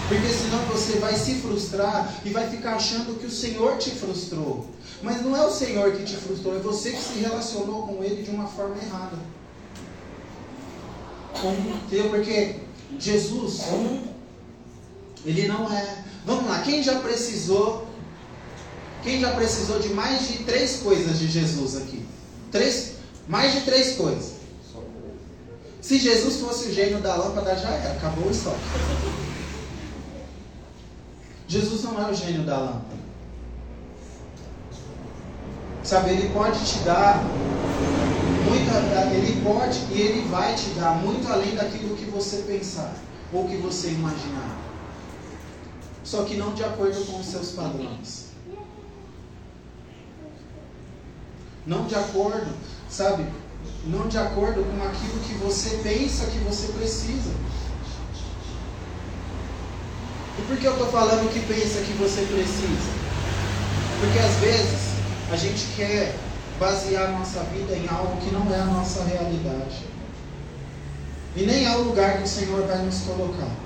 [0.07, 4.69] Porque senão você vai se frustrar e vai ficar achando que o Senhor te frustrou.
[5.01, 8.21] Mas não é o Senhor que te frustrou, é você que se relacionou com Ele
[8.21, 9.17] de uma forma errada.
[12.11, 12.55] Porque
[12.99, 13.63] Jesus,
[15.25, 16.05] Ele não é.
[16.25, 17.87] Vamos lá, quem já precisou.
[19.03, 22.03] Quem já precisou de mais de três coisas de Jesus aqui?
[22.51, 22.93] Três,
[23.27, 24.33] mais de três coisas.
[25.79, 28.57] Se Jesus fosse o gênio da lâmpada, já era, acabou o estoque.
[31.47, 33.05] Jesus não é o gênio da lâmpada.
[35.83, 37.23] Sabe, ele pode te dar
[38.45, 42.95] muito, ele pode e ele vai te dar muito além daquilo que você pensar
[43.31, 44.57] ou que você imaginar.
[46.05, 48.25] Só que não de acordo com os seus padrões.
[51.65, 52.53] Não de acordo,
[52.87, 53.25] sabe?
[53.87, 57.31] Não de acordo com aquilo que você pensa que você precisa.
[60.37, 62.91] E por que eu estou falando que pensa que você precisa?
[63.99, 64.95] Porque às vezes
[65.31, 66.15] a gente quer
[66.59, 69.87] basear nossa vida em algo que não é a nossa realidade.
[71.35, 73.64] E nem é o lugar que o Senhor vai nos colocar.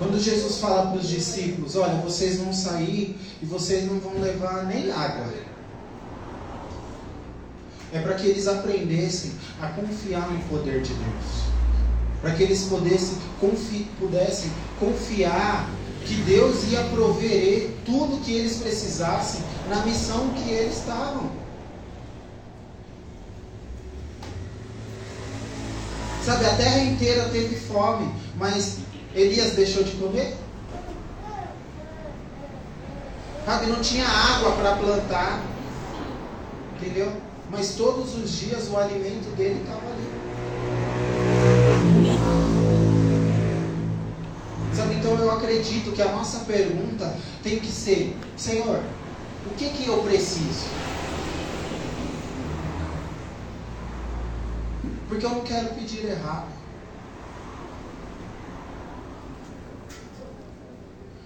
[0.00, 4.64] Quando Jesus fala para os discípulos: Olha, vocês vão sair e vocês não vão levar
[4.64, 5.26] nem água
[7.92, 11.50] é para que eles aprendessem a confiar no poder de Deus.
[12.22, 15.68] Para que eles pudessem, confi, pudessem confiar
[16.06, 21.30] que Deus ia prover tudo que eles precisassem na missão que eles estavam.
[26.24, 28.78] Sabe, a terra inteira teve fome, mas
[29.14, 30.36] Elias deixou de comer?
[33.44, 35.42] Sabe, não tinha água para plantar.
[36.76, 37.30] Entendeu?
[37.50, 40.08] mas todos os dias o alimento dele estava ali.
[44.74, 48.80] Sabe, então eu acredito que a nossa pergunta tem que ser: Senhor,
[49.46, 50.68] o que que eu preciso?
[55.08, 56.59] Porque eu não quero pedir errado.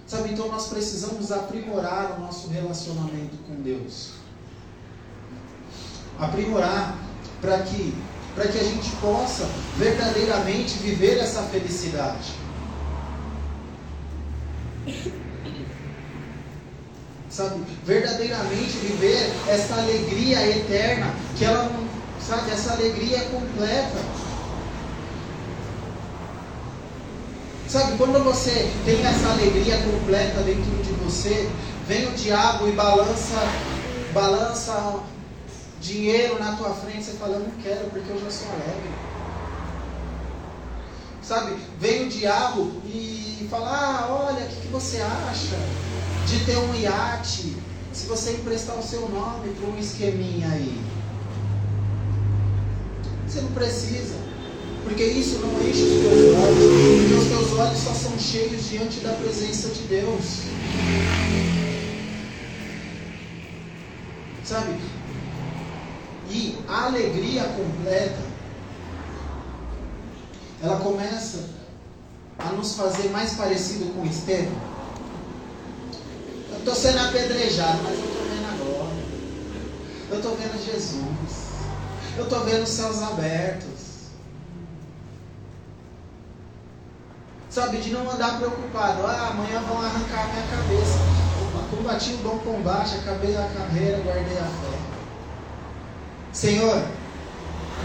[0.07, 4.25] Sabe, então nós precisamos aprimorar o nosso relacionamento com Deus
[6.19, 6.97] aprimorar
[7.41, 7.93] para que,
[8.33, 12.33] para que a gente possa verdadeiramente viver essa felicidade.
[17.29, 21.69] Sabe, verdadeiramente viver essa alegria eterna, que ela
[22.19, 24.24] sabe, essa alegria é completa.
[27.75, 31.49] Sabe, quando você tem essa alegria completa dentro de você,
[31.85, 33.35] vem o diabo e balança,
[34.13, 35.03] balança
[35.81, 38.89] dinheiro na tua frente, você fala, não quero porque eu já sou alegre.
[41.21, 45.57] Sabe, vem o diabo e fala, ah, olha, o que, que você acha
[46.25, 47.57] de ter um iate
[47.91, 50.81] se você emprestar o seu nome para um esqueminha aí?
[53.27, 54.15] Você não precisa,
[54.85, 58.99] porque isso não enche os teus olhos, porque os teus olhos só são cheios diante
[58.99, 60.43] da presença de Deus.
[64.45, 64.75] Sabe,
[66.29, 68.23] e a alegria completa,
[70.61, 71.49] ela começa
[72.37, 74.75] a nos fazer mais parecido com Estevão.
[76.51, 79.03] Eu estou sendo apedrejado, mas eu estou vendo a glória.
[80.11, 81.45] Eu estou vendo Jesus.
[82.17, 83.74] Eu estou vendo os céus abertos.
[87.55, 89.07] Sabe, de não andar preocupado.
[89.07, 90.99] Ah, amanhã vão arrancar a minha cabeça.
[91.41, 94.77] Opa, combati o bom combate, acabei a carreira, guardei a fé.
[96.33, 96.85] Senhor,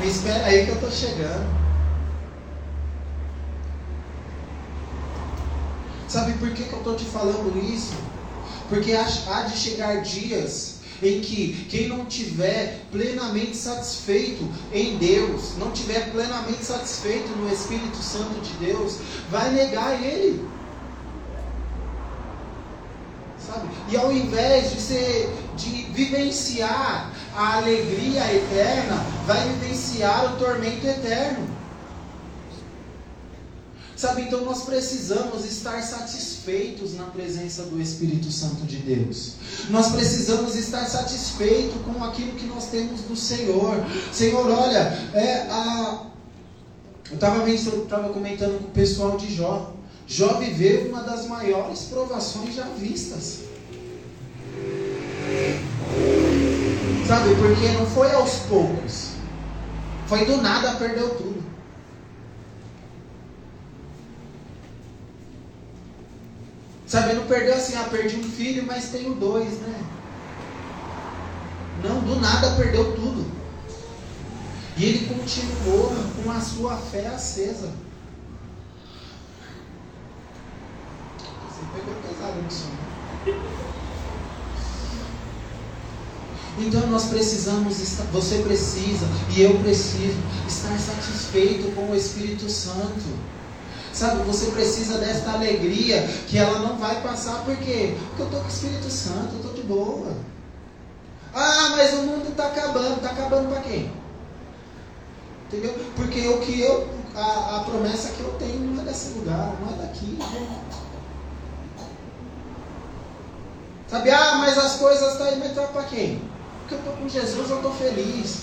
[0.01, 1.47] me espera aí que eu estou chegando.
[6.09, 7.95] Sabe por que, que eu estou te falando isso?
[8.69, 15.71] Porque há de chegar dias em que quem não tiver plenamente satisfeito em Deus, não
[15.71, 18.99] tiver plenamente satisfeito no Espírito Santo de Deus,
[19.31, 20.47] vai negar Ele.
[23.47, 23.69] Sabe?
[23.91, 31.49] E ao invés de ser, de vivenciar a alegria eterna, vai vivenciar o tormento eterno.
[33.97, 36.40] Sabe, então nós precisamos estar satisfeitos
[36.95, 39.35] na presença do Espírito Santo de Deus.
[39.69, 43.85] Nós precisamos estar satisfeitos com aquilo que nós temos do Senhor.
[44.13, 46.07] Senhor, olha, é, a...
[47.11, 49.73] eu estava comentando com o pessoal de Jó.
[50.07, 53.41] Jó viveu uma das maiores provações já vistas.
[57.07, 59.11] Sabe, porque não foi aos poucos.
[60.07, 61.40] Foi do nada, perdeu tudo.
[66.91, 69.81] Sabe, não perdeu assim, ah, perdi um filho, mas tenho dois, né?
[71.85, 73.31] Não, do nada perdeu tudo.
[74.77, 77.71] E ele continuou com a sua fé acesa.
[81.49, 82.71] Você pegou pesado no som.
[86.59, 93.40] Então nós precisamos, estar, você precisa e eu preciso estar satisfeito com o Espírito Santo.
[93.93, 97.97] Sabe, você precisa desta alegria que ela não vai passar, por quê?
[98.09, 100.17] Porque eu estou com o Espírito Santo, eu estou de boa.
[101.35, 103.93] Ah, mas o mundo está acabando, está acabando para quem?
[105.47, 105.75] Entendeu?
[105.97, 109.75] Porque o que eu, a, a, promessa que eu tenho não é desse lugar, não
[109.75, 110.19] é daqui.
[113.89, 116.23] Sabe, ah, mas as coisas estão tá mas está para quem?
[116.61, 118.43] Porque eu estou com Jesus, eu estou feliz.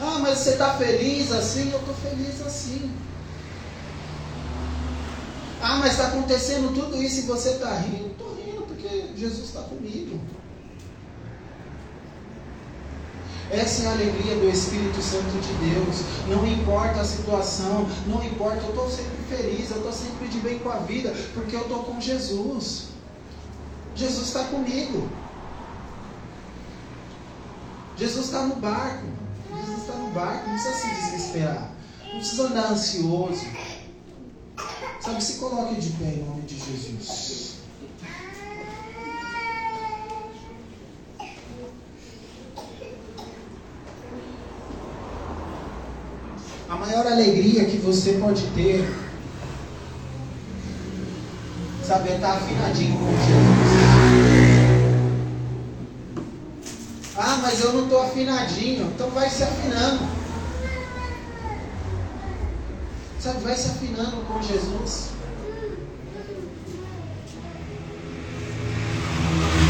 [0.00, 1.70] Ah, mas você está feliz assim?
[1.70, 2.92] Eu estou feliz assim.
[5.74, 8.12] Ah, mas está acontecendo tudo isso e você está rindo.
[8.12, 10.20] Estou rindo porque Jesus está comigo.
[13.50, 15.96] Essa é a alegria do Espírito Santo de Deus.
[16.28, 20.60] Não importa a situação, não importa, eu estou sempre feliz, eu estou sempre de bem
[20.60, 22.90] com a vida, porque eu estou com Jesus.
[23.96, 25.08] Jesus está comigo.
[27.96, 29.06] Jesus está no barco.
[29.56, 31.68] Jesus está no barco, não precisa se desesperar.
[32.04, 33.44] Não precisa andar ansioso.
[35.04, 37.56] Sabe, se coloque de pé em nome de Jesus.
[46.70, 48.90] A maior alegria que você pode ter,
[51.86, 53.74] sabe, é estar afinadinho com Jesus.
[57.14, 58.86] Ah, mas eu não estou afinadinho.
[58.86, 60.13] Então vai se afinando.
[63.24, 65.08] Sabe, vai se afinando com Jesus.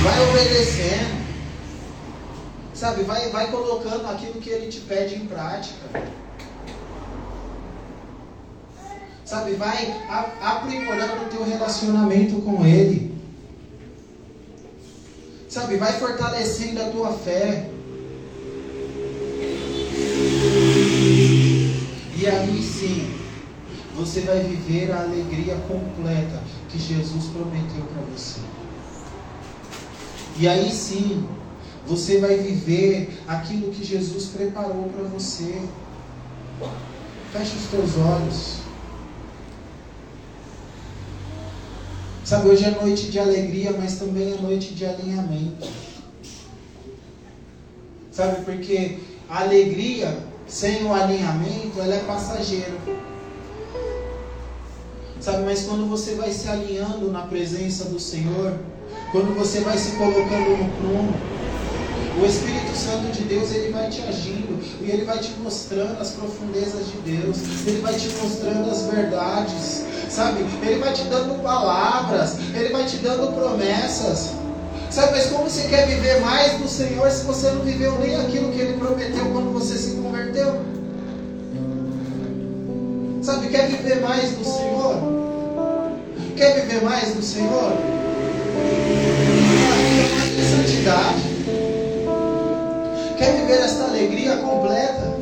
[0.02, 1.24] Vai obedecendo.
[2.74, 5.88] Sabe, vai, vai colocando aquilo que ele te pede em prática.
[9.24, 10.02] Sabe, vai
[10.42, 13.16] aprimorando o teu relacionamento com ele.
[15.48, 17.70] Sabe, vai fortalecendo a tua fé.
[22.16, 23.23] E aí sim,
[23.96, 28.40] você vai viver a alegria completa que Jesus prometeu para você.
[30.36, 31.28] E aí sim,
[31.86, 35.62] você vai viver aquilo que Jesus preparou para você.
[37.32, 38.58] Feche os teus olhos.
[42.24, 45.68] Sabe, hoje é noite de alegria, mas também é noite de alinhamento.
[48.10, 52.72] Sabe, porque a alegria sem o alinhamento, ela é passageira.
[55.24, 58.52] Sabe, mas quando você vai se alinhando na presença do Senhor,
[59.10, 61.14] quando você vai se colocando no prumo,
[62.20, 66.10] o Espírito Santo de Deus ele vai te agindo e ele vai te mostrando as
[66.10, 70.44] profundezas de Deus, ele vai te mostrando as verdades, sabe?
[70.60, 74.32] Ele vai te dando palavras, ele vai te dando promessas.
[74.90, 78.52] Sabe, mas como você quer viver mais do Senhor se você não viveu nem aquilo
[78.52, 80.60] que ele prometeu quando você se converteu?
[83.22, 85.13] Sabe, quer viver mais do Senhor?
[86.36, 87.72] Quer viver mais do Senhor?
[89.94, 91.22] Quer mais de santidade?
[93.16, 95.14] Quer viver esta alegria completa?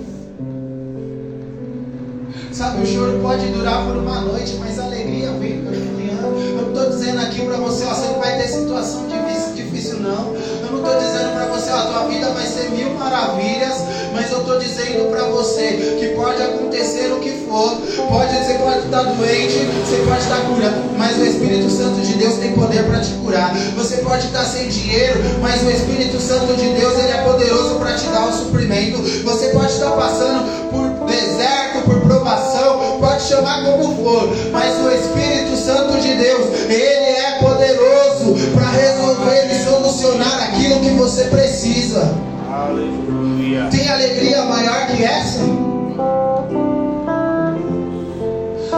[2.50, 6.18] Sabe, o choro pode durar por uma noite, mas a alegria vem pela manhã.
[6.22, 10.00] Eu não estou dizendo aqui para você, ó, você não vai ter situação difícil, difícil
[10.00, 10.34] não.
[10.34, 13.82] Eu não estou dizendo para você, ó, a tua vida vai ser mil maravilhas,
[14.12, 17.76] mas eu estou dizendo para você que pode acontecer o que for.
[18.08, 22.34] Pode, você pode estar doente, você pode estar curando, mas o Espírito Santo de Deus
[22.34, 23.54] tem poder para te curar.
[23.76, 27.94] Você pode estar sem dinheiro, mas o Espírito Santo de Deus ele é poderoso para
[27.94, 29.02] te dar o suprimento.
[29.24, 35.56] Você pode estar passando por deserto, por provação, pode chamar como for, mas o Espírito
[35.56, 42.14] Santo de Deus, ele é poderoso para resolver e solucionar aquilo que você precisa.
[42.62, 43.66] Aleluia.
[43.72, 45.40] Tem alegria maior que essa?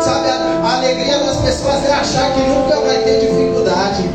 [0.00, 4.08] Sabe, a, alegria das pessoas é achar que nunca vai ter dificuldade.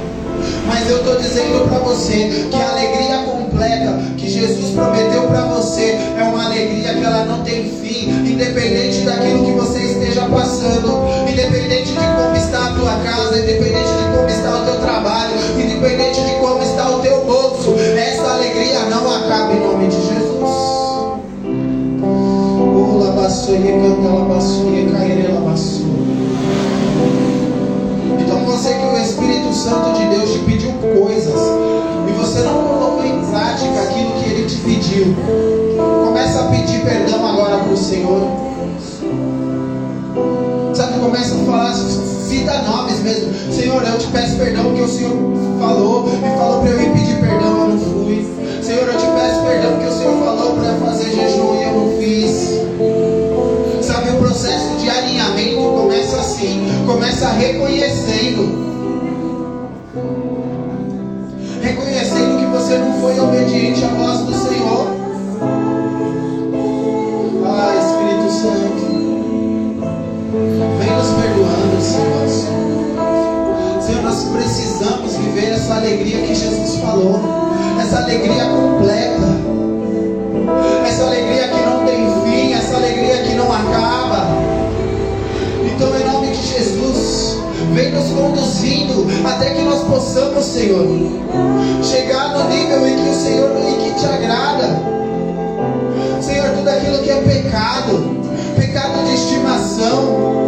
[0.66, 6.00] Mas eu estou dizendo para você que a alegria completa que Jesus prometeu para você
[6.18, 11.92] é uma alegria que ela não tem fim, independente daquilo que você esteja passando, independente
[11.92, 16.39] de como está a tua casa, independente de como está o teu trabalho, independente de
[28.20, 31.42] Então você que o Espírito Santo de Deus te pediu coisas
[32.08, 35.16] e você não colocou em prática aquilo que ele te pediu.
[36.06, 38.22] Começa a pedir perdão agora para Senhor.
[40.74, 43.34] Sabe, começa a falar, cita nomes mesmo.
[43.52, 45.14] Senhor, eu te peço perdão porque o Senhor
[45.60, 47.69] falou e falou para eu ir pedir perdão,
[57.20, 58.70] começa reconhecendo.
[61.62, 64.88] Reconhecendo que você não foi obediente à voz do Senhor.
[67.46, 68.84] Ah, Espírito Santo.
[70.80, 72.30] Vem nos perdoando, Senhor.
[73.82, 77.20] Senhor, nós precisamos viver essa alegria que Jesus falou.
[77.82, 79.49] Essa alegria completa.
[87.80, 90.86] Vem nos conduzindo até que nós possamos, Senhor,
[91.82, 94.82] chegar no nível em que o Senhor em que te agrada.
[96.22, 98.20] Senhor, tudo aquilo que é pecado,
[98.58, 100.39] pecado de estimação,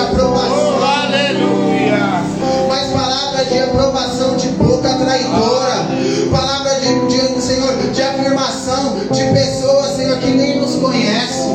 [0.00, 0.80] de aprovação.
[2.68, 5.86] Mas palavras de aprovação de boca traidora,
[6.30, 11.50] palavras de, de, Senhor, de afirmação de pessoas, Senhor, que nem nos conhecem.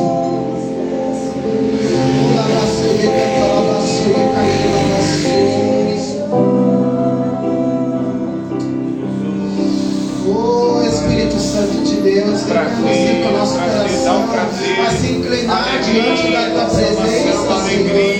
[10.28, 15.80] Oh Espírito Santo de Deus, prazer, o nosso prazer, dá um coração a se inclinar
[15.82, 18.15] diante da tua presença, Senhor.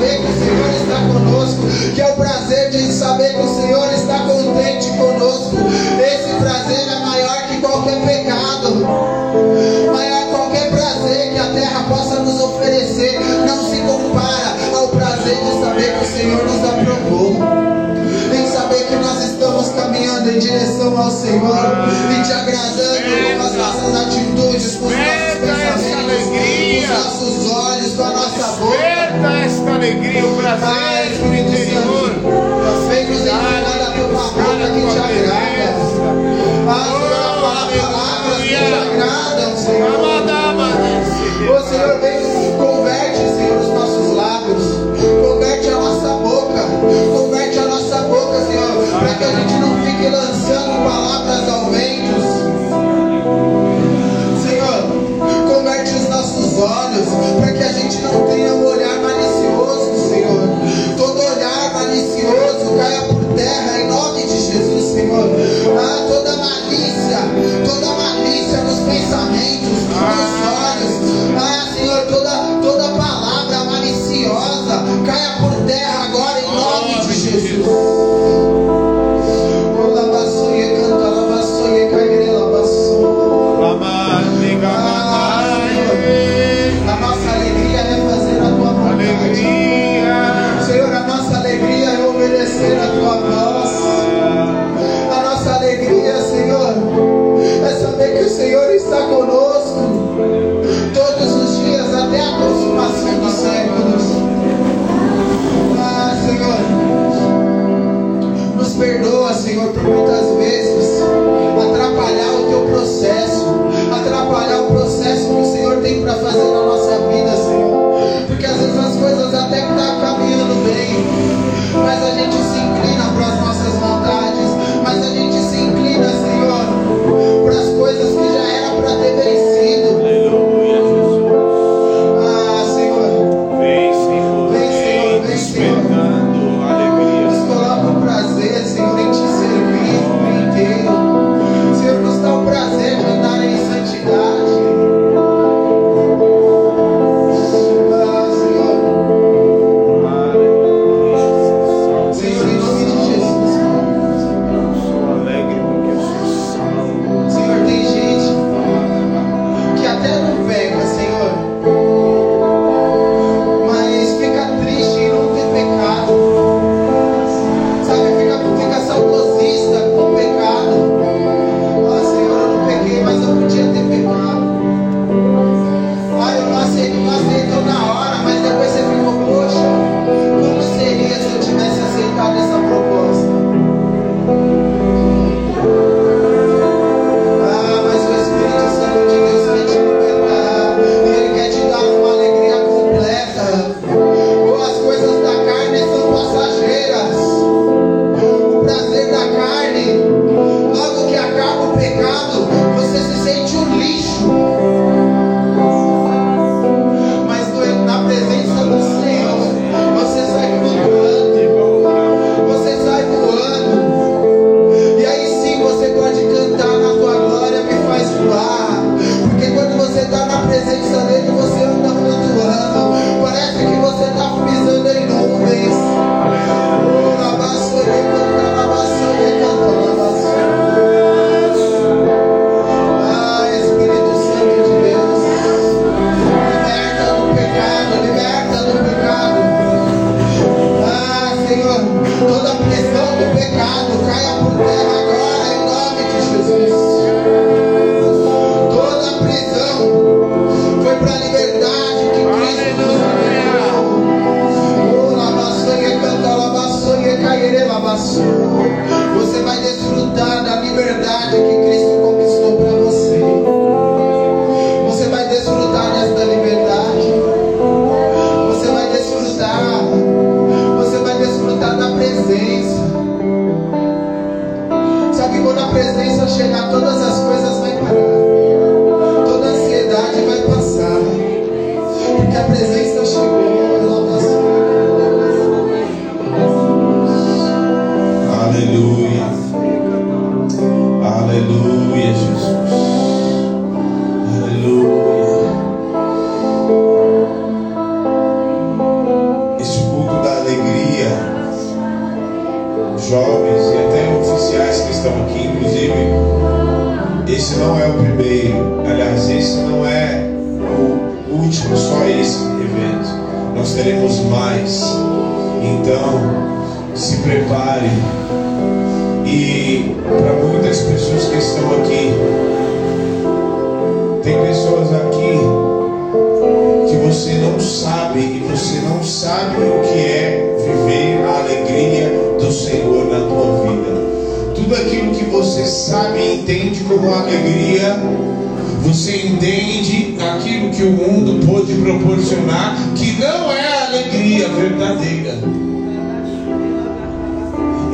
[0.00, 3.92] Saber que o Senhor está conosco, que é o prazer de saber que o Senhor
[3.92, 5.56] está contente conosco.
[6.00, 8.76] Esse prazer é maior que qualquer pecado,
[9.92, 15.60] maior qualquer prazer que a terra possa nos oferecer, não se compara ao prazer de
[15.60, 17.36] saber que o Senhor nos aprovou
[18.32, 21.58] em saber que nós estamos caminhando em direção ao Senhor
[22.18, 27.92] e te agradando com as nossas atitudes, com os nossos pensamentos, com os nossos olhos,
[27.94, 28.89] com a nossa boca.
[29.20, 32.10] Esta alegria, o prazer Espírito interior.
[32.88, 34.30] Vem nos ensinar a tua
[34.90, 35.68] te agrada.
[36.66, 37.00] Ah,
[38.36, 40.00] Senhor, te agradam, Senhor.
[41.50, 44.64] Ô Senhor, vem, converte, Senhor, os nossos lábios,
[45.20, 46.62] converte a nossa boca,
[47.12, 52.20] converte a nossa boca, Senhor, para que a gente não fique lançando palavras ao vento.
[54.42, 54.82] Senhor,
[55.46, 57.08] converte os nossos olhos,
[57.40, 57.59] para que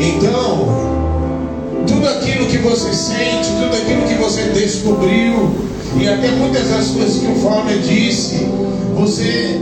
[0.06, 0.68] Então,
[1.84, 5.50] tudo aquilo que você sente, tudo aquilo que você descobriu,
[6.00, 8.46] e até muitas das coisas que o Fábio disse,
[8.94, 9.60] você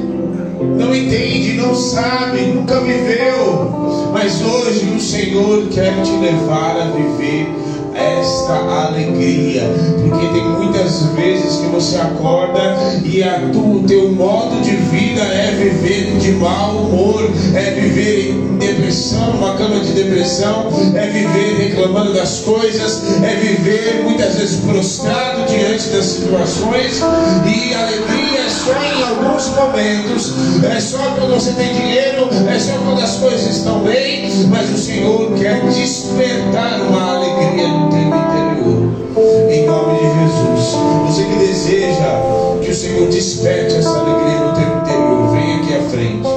[0.77, 4.11] não entende, não sabe, nunca viveu.
[4.13, 7.49] Mas hoje o Senhor quer te levar a viver
[7.95, 8.55] esta
[8.87, 9.63] alegria.
[10.09, 15.23] Porque tem muitas vezes que você acorda e a, tu, o teu modo de vida
[15.23, 21.69] é viver de mau humor, é viver em depressão, uma cama de depressão, é viver
[21.69, 27.01] reclamando das coisas, é viver muitas vezes prostrado diante das situações
[27.47, 30.35] e alegria é só em alguns momentos,
[30.65, 34.79] é só quando você tem dinheiro, é só quando as coisas estão bem, mas o
[34.79, 39.51] Senhor quer despertar uma alegria Tempo interior.
[39.51, 40.77] Em nome de Jesus.
[41.07, 42.21] Você que deseja
[42.63, 46.29] que o Senhor desperte essa alegria no teu interior, vem aqui à frente.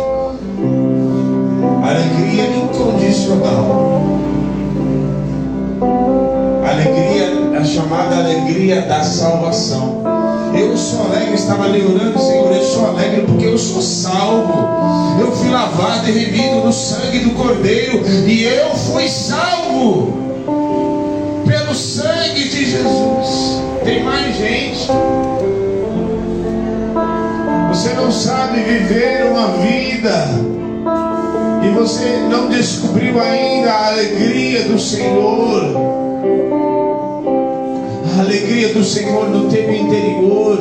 [1.83, 4.01] Alegria incondicional.
[6.69, 10.03] Alegria, a chamada alegria da salvação.
[10.53, 14.53] Eu sou alegre, estava ali orando, Senhor, eu sou alegre porque eu sou salvo.
[15.19, 20.26] Eu fui lavado e remido no sangue do Cordeiro e eu fui salvo
[21.77, 23.61] sangue de Jesus.
[23.83, 24.87] Tem mais gente.
[27.69, 30.27] Você não sabe viver uma vida
[31.63, 35.97] e você não descobriu ainda a alegria do Senhor
[38.17, 40.57] a alegria do Senhor no teu interior.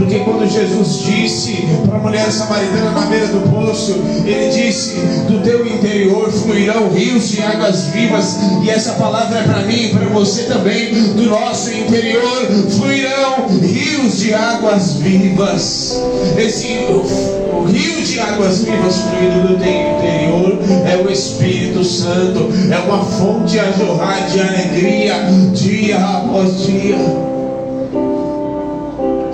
[0.00, 4.94] Porque quando Jesus disse para a mulher samaritana na beira do poço, ele disse:
[5.28, 8.38] Do teu interior fluirão rios de águas vivas.
[8.64, 10.94] E essa palavra é para mim para você também.
[10.94, 12.46] Do nosso interior
[12.78, 16.00] fluirão rios de águas vivas.
[16.38, 20.58] Esse o rio de águas vivas fluindo do teu interior
[20.90, 25.14] é o Espírito Santo, é uma fonte a jorrar de alegria
[25.52, 27.29] dia após dia.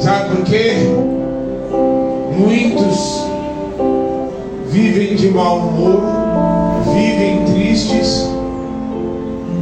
[0.06, 0.72] Sabe por quê?
[2.38, 3.24] Muitos
[4.68, 6.00] vivem de mau humor,
[6.94, 8.30] vivem tristes.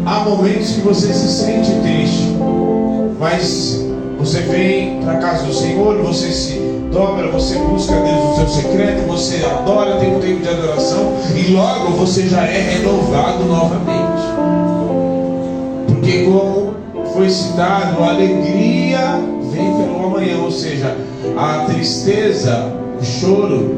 [0.05, 2.37] Há momentos que você se sente triste,
[3.19, 3.87] mas
[4.19, 6.59] você vem para a casa do Senhor, você se
[6.93, 11.53] dobra, você busca Deus no seu secreto, você adora, tem um tempo de adoração e
[11.53, 14.23] logo você já é renovado novamente.
[15.87, 16.75] Porque como
[17.15, 19.35] foi citado, a alegria
[20.15, 20.97] amanhã, ou seja,
[21.37, 23.75] a tristeza, o choro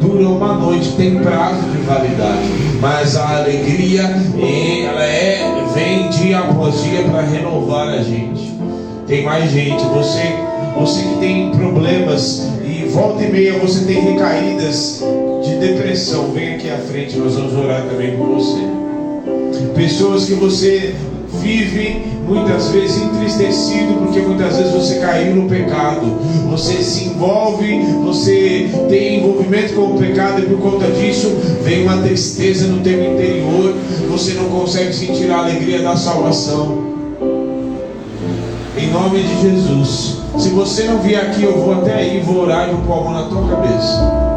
[0.00, 2.48] dura uma noite, tem prazo de validade,
[2.80, 8.54] mas a alegria ela é vem dia após dia para renovar a gente.
[9.06, 10.22] Tem mais gente, você
[10.78, 15.02] você que tem problemas e volta e meia você tem recaídas
[15.42, 18.60] de depressão, vem aqui à frente, nós vamos orar também por você.
[19.74, 20.94] Pessoas que você
[21.42, 26.06] vive muitas vezes entristecido porque muitas vezes você caiu no pecado,
[26.48, 31.28] você se envolve, você tem envolvimento com o pecado e por conta disso
[31.64, 33.74] vem uma tristeza no teu interior,
[34.08, 36.88] você não consegue sentir a alegria da salvação.
[38.78, 42.68] Em nome de Jesus, se você não vier aqui, eu vou até aí, vou orar
[42.68, 44.30] e vou pôr a mão na tua cabeça.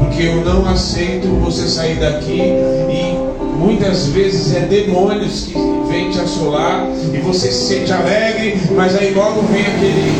[0.00, 3.16] Porque eu não aceito você sair daqui e
[3.56, 5.77] muitas vezes é demônios que
[6.10, 10.12] te assolar e você se sente alegre, mas aí logo vem aquele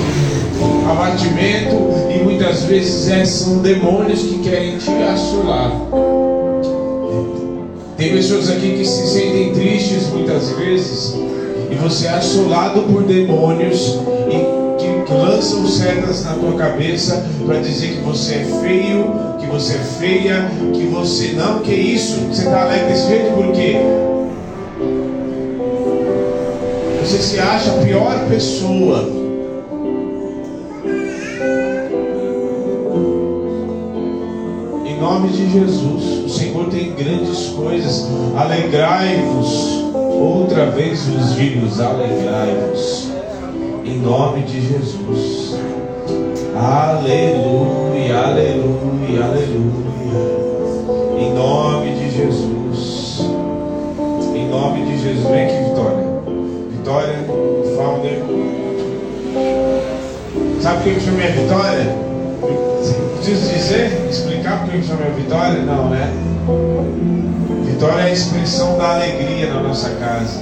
[0.91, 1.76] abatimento
[2.14, 5.72] e muitas vezes é, são demônios que querem te assolar.
[7.97, 11.14] Tem pessoas aqui que se sentem tristes muitas vezes
[11.70, 13.99] e você é assolado por demônios
[14.30, 19.74] e que lançam setas na tua cabeça para dizer que você é feio, que você
[19.74, 23.53] é feia, que você não, que isso, você está alegre desse jeito por
[27.19, 29.11] Você se acha a pior pessoa.
[34.87, 38.07] Em nome de Jesus, o Senhor tem grandes coisas.
[38.37, 39.85] Alegrai-vos.
[39.95, 43.11] Outra vez os digo, alegrai-vos
[43.85, 45.57] em nome de Jesus.
[46.55, 49.89] Aleluia, aleluia, aleluia.
[51.19, 53.23] Em nome de Jesus.
[54.37, 55.27] Em nome de Jesus.
[55.29, 55.68] Vem aqui,
[56.89, 57.18] Vitória.
[57.18, 57.18] Vitória,
[57.76, 58.22] Founder.
[60.62, 61.97] Sabe quem me chama minha Vitória?
[63.16, 65.61] Preciso dizer, explicar por que chama minha Vitória?
[65.64, 66.11] Não, né?
[67.66, 70.41] Vitória é a expressão da alegria na nossa casa.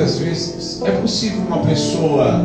[0.00, 2.40] Muitas vezes é possível uma pessoa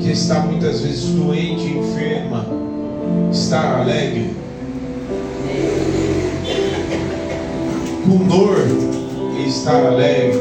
[0.00, 2.44] que está muitas vezes doente, enferma,
[3.30, 4.34] estar alegre?
[8.04, 8.56] com dor
[9.38, 10.40] e estar alegre?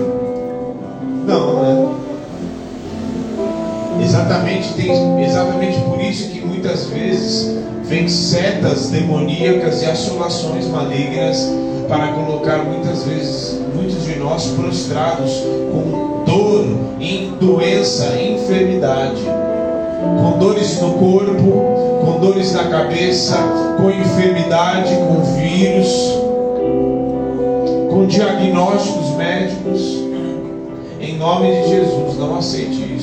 [1.27, 1.95] Não, né?
[4.03, 11.51] Exatamente, tem, exatamente por isso que muitas vezes vem setas demoníacas e assolações malignas
[11.87, 15.31] para colocar muitas vezes muitos de nós prostrados
[15.71, 16.65] com dor,
[16.99, 19.21] em doença, enfermidade,
[20.21, 23.37] com dores no corpo, com dores na cabeça,
[23.77, 26.25] com enfermidade, com vírus
[27.95, 29.81] com diagnósticos médicos.
[30.99, 32.94] Em nome de Jesus, não aceite isso.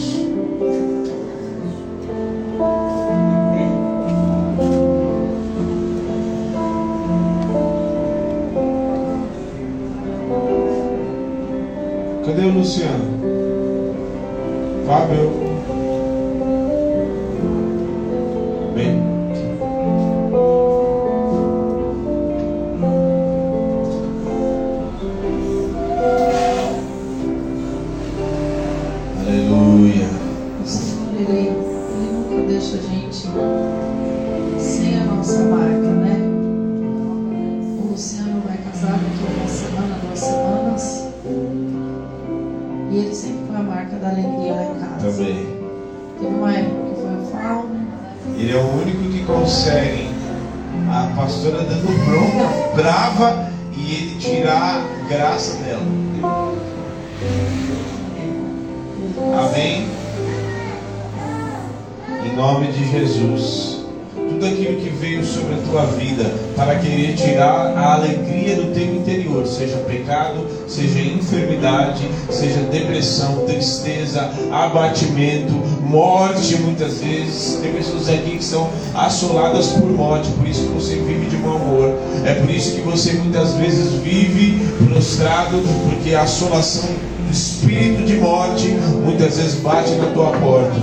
[79.22, 81.94] assoladas por morte, por isso que você vive de mau humor.
[82.24, 88.16] É por isso que você muitas vezes vive prostrado, porque a assolação do espírito de
[88.16, 88.68] morte
[89.04, 90.76] muitas vezes bate na tua porta.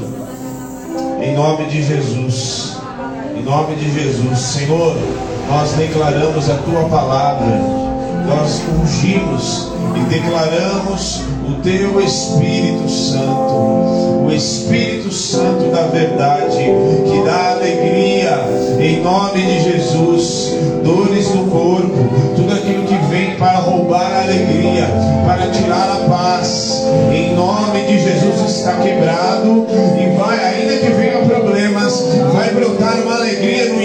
[1.22, 2.78] Em nome de Jesus.
[3.38, 4.96] Em nome de Jesus, Senhor,
[5.50, 7.62] nós declaramos a tua palavra.
[8.28, 9.72] Nós ungimos
[10.10, 18.40] declaramos o teu Espírito Santo, o Espírito Santo da verdade, que dá alegria
[18.80, 24.88] em nome de Jesus, dores no corpo, tudo aquilo que vem para roubar a alegria,
[25.26, 26.84] para tirar a paz,
[27.14, 29.68] em nome de Jesus está quebrado
[30.00, 32.04] e vai, ainda que venha problemas,
[32.34, 33.79] vai brotar uma alegria no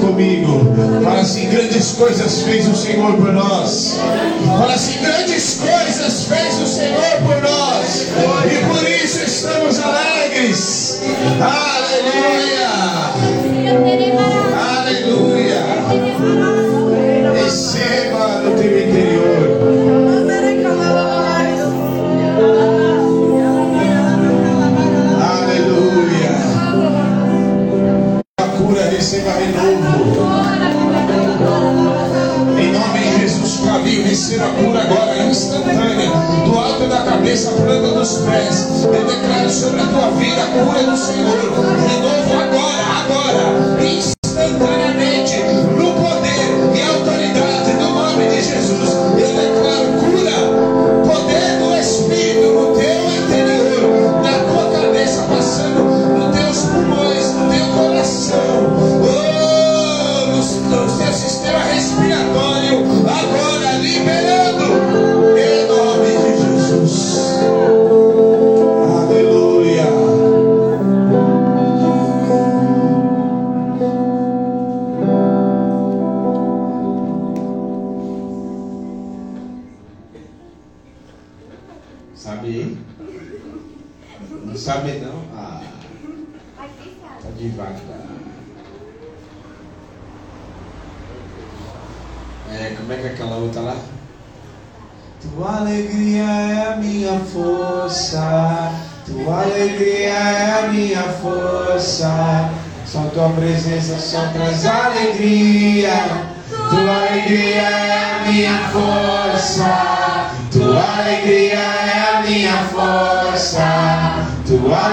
[0.00, 0.74] comigo.
[1.04, 3.98] Fala assim: grandes coisas fez o Senhor por nós.
[4.46, 8.06] Fala assim: grandes coisas fez o Senhor por nós.
[8.50, 11.00] E por isso estamos alegres.
[11.40, 11.69] Aleluia.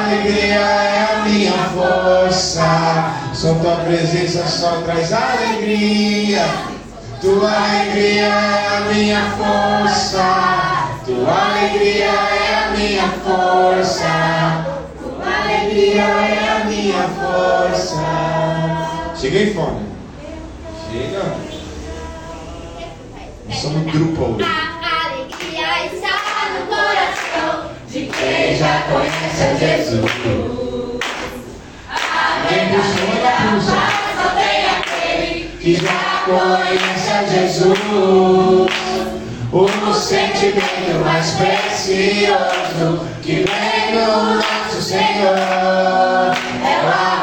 [0.04, 3.14] Alegria é a minha força.
[3.34, 6.46] Só tua presença só traz alegria.
[7.22, 10.98] Tua alegria é a minha força.
[11.06, 14.66] Tua alegria é a minha força.
[15.00, 18.04] Tua alegria é a minha força.
[19.20, 19.88] Cheguei fone.
[20.92, 21.36] Chega.
[23.48, 24.44] Nós somos grupo hoje.
[24.44, 26.16] A alegria está
[26.54, 28.06] no coração de
[28.38, 30.12] quem já conhece a Jesus.
[32.70, 33.82] Puxando, puxa.
[34.16, 38.72] Só tem aquele Que já conhece a Jesus.
[39.52, 45.38] O sentimento mais precioso que vem do nosso Senhor.
[46.64, 47.17] É o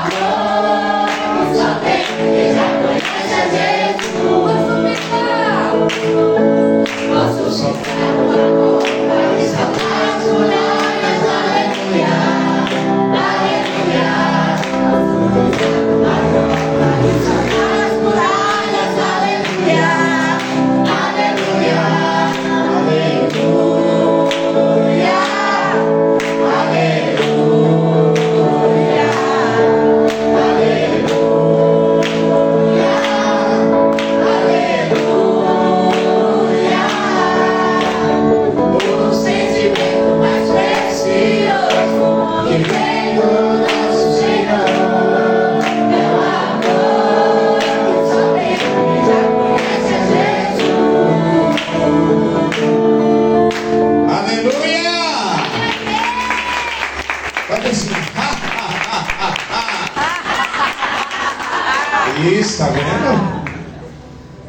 [62.45, 63.45] Isso, tá vendo?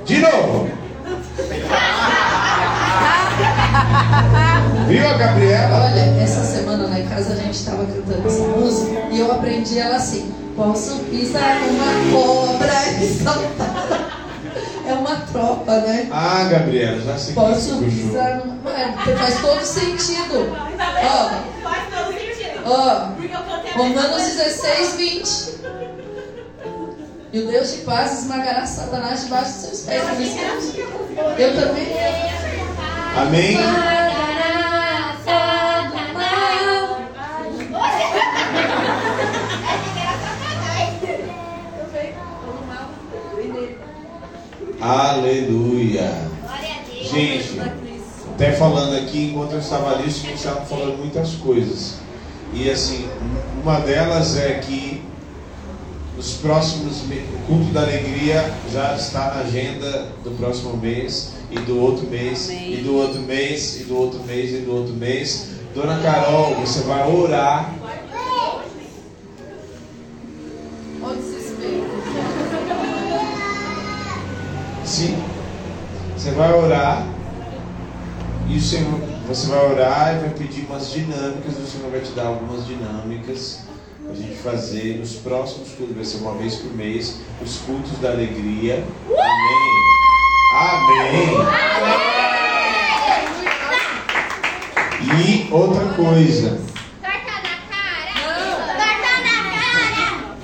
[0.03, 0.69] De novo.
[4.85, 5.85] Viu a Gabriela?
[5.85, 9.79] Olha, essa semana lá em casa a gente estava cantando essa música e eu aprendi
[9.79, 14.25] ela assim: Posso pisar uma cobra e saltar.
[14.85, 16.09] É uma tropa, né?
[16.11, 18.71] Ah, Gabriela, já sei que Posso pisar numa.
[18.71, 20.53] É, faz todo sentido.
[20.53, 21.29] Ó,
[21.63, 22.61] Faz todo sentido.
[22.65, 23.07] ó,
[23.77, 25.54] Romanos 16, 20.
[27.35, 30.03] E o Deus de paz esmagará Satanás debaixo dos seus pés.
[30.73, 31.87] Que eu- Eu também.
[33.17, 33.57] Amém?
[44.81, 46.11] Aleluia.
[47.01, 47.59] Gente,
[48.33, 51.95] até falando aqui, enquanto eu estava ali, os estavam falando muitas coisas.
[52.53, 53.07] E assim,
[53.63, 55.03] uma delas é que
[56.15, 61.79] nos próximos o culto da alegria já está na agenda do próximo mês e do
[61.79, 62.73] outro mês Amém.
[62.73, 66.79] e do outro mês e do outro mês e do outro mês Dona Carol, você
[66.83, 67.75] vai orar.
[74.85, 75.21] Sim.
[76.15, 77.05] Você vai orar.
[78.47, 81.57] E o Senhor, você vai orar e vai pedir umas dinâmicas.
[81.57, 83.59] O Senhor vai te dar algumas dinâmicas
[84.09, 85.95] a gente fazer nos próximos cultos.
[85.95, 87.21] Vai ser uma vez por mês.
[87.41, 88.83] Os cultos da alegria.
[89.09, 89.85] Amém.
[90.55, 91.35] Amém.
[95.01, 96.61] E outra coisa.
[97.01, 98.13] Torta na cara.
[98.75, 99.35] Torta na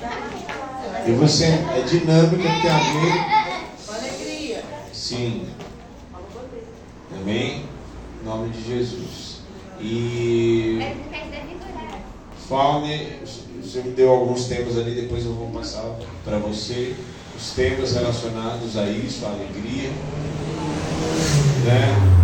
[0.00, 1.06] cara.
[1.06, 3.24] E você é dinâmica que tem a ver.
[3.86, 4.64] Com alegria.
[4.92, 5.48] Sim.
[7.14, 7.64] Amém?
[8.20, 9.40] Em nome de Jesus.
[9.80, 10.78] E
[12.48, 13.18] Faune,
[13.72, 15.82] você me deu alguns temas ali, depois eu vou passar
[16.26, 16.94] para você
[17.34, 19.88] os temas relacionados a isso, a alegria.
[21.64, 22.18] Né?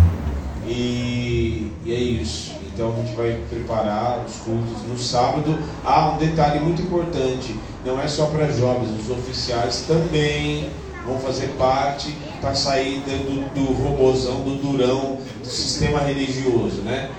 [0.67, 2.51] E, e é isso.
[2.71, 5.57] Então a gente vai preparar os cultos no sábado.
[5.83, 10.69] Há um detalhe muito importante: não é só para jovens, os oficiais também
[11.03, 17.09] vão fazer parte para sair do, do do durão, do sistema religioso, né?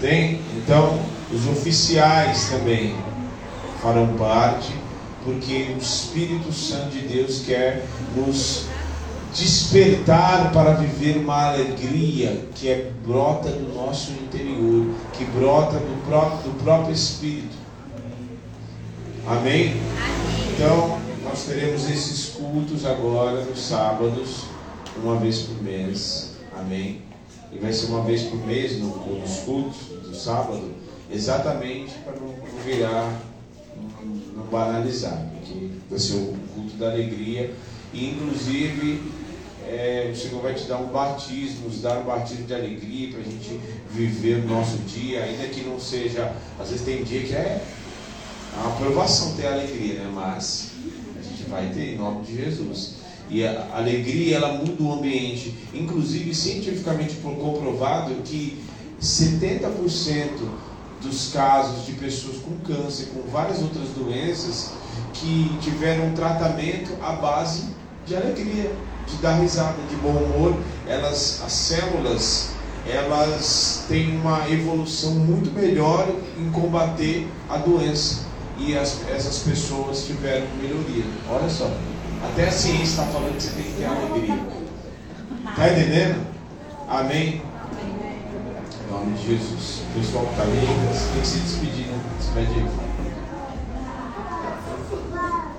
[0.00, 0.40] Tem?
[0.56, 1.00] Então,
[1.32, 2.94] os oficiais também
[3.82, 4.74] farão parte,
[5.24, 7.84] porque o Espírito Santo de Deus quer
[8.16, 8.66] nos
[9.34, 16.52] despertar para viver uma alegria que é brota do nosso interior, que brota do próprio,
[16.52, 17.56] do próprio Espírito.
[19.26, 19.74] Amém?
[20.52, 24.44] Então, nós teremos esses cultos agora nos sábados,
[24.96, 26.32] uma vez por mês.
[26.58, 27.02] Amém?
[27.52, 30.72] E vai ser uma vez por mês no, nos cultos do sábado,
[31.10, 33.20] exatamente para não, virar,
[34.40, 37.54] não, banalizar, porque vai ser o culto da alegria.
[37.92, 39.02] E, inclusive,
[39.66, 43.20] é, o Senhor vai te dar um batismo, nos dar um batismo de alegria para
[43.20, 43.60] a gente
[43.90, 47.64] viver o nosso dia, ainda que não seja, às vezes tem dia que é
[48.56, 50.10] uma aprovação ter alegria, né?
[50.12, 50.72] Mas
[51.18, 53.00] a gente vai ter em nome de Jesus.
[53.28, 58.58] E a alegria ela muda o ambiente, inclusive cientificamente comprovado que
[59.00, 60.69] 70%
[61.00, 64.72] dos casos de pessoas com câncer, com várias outras doenças,
[65.14, 67.68] que tiveram um tratamento à base
[68.06, 68.70] de alegria,
[69.06, 72.50] de dar risada, de bom humor, elas, as células,
[72.86, 78.26] elas têm uma evolução muito melhor em combater a doença
[78.58, 81.04] e as, essas pessoas tiveram melhoria.
[81.30, 81.70] Olha só,
[82.22, 84.38] até a ciência está falando que você tem que ter alegria.
[85.50, 86.26] Está entendendo?
[86.88, 87.42] Amém?
[88.90, 89.82] Em nome de Jesus.
[89.88, 90.66] O pessoal que está ali
[91.12, 92.00] tem que se despedir, né?
[92.18, 92.68] Despede aí.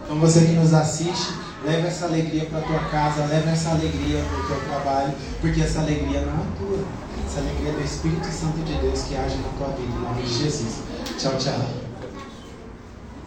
[0.03, 4.21] Então você que nos assiste, leva essa alegria para a tua casa, leva essa alegria
[4.21, 6.83] para o teu trabalho, porque essa alegria não é tua.
[7.25, 10.23] Essa alegria é do Espírito Santo de Deus que age na tua vida, em nome
[10.23, 10.81] de Jesus.
[11.17, 11.80] Tchau, tchau.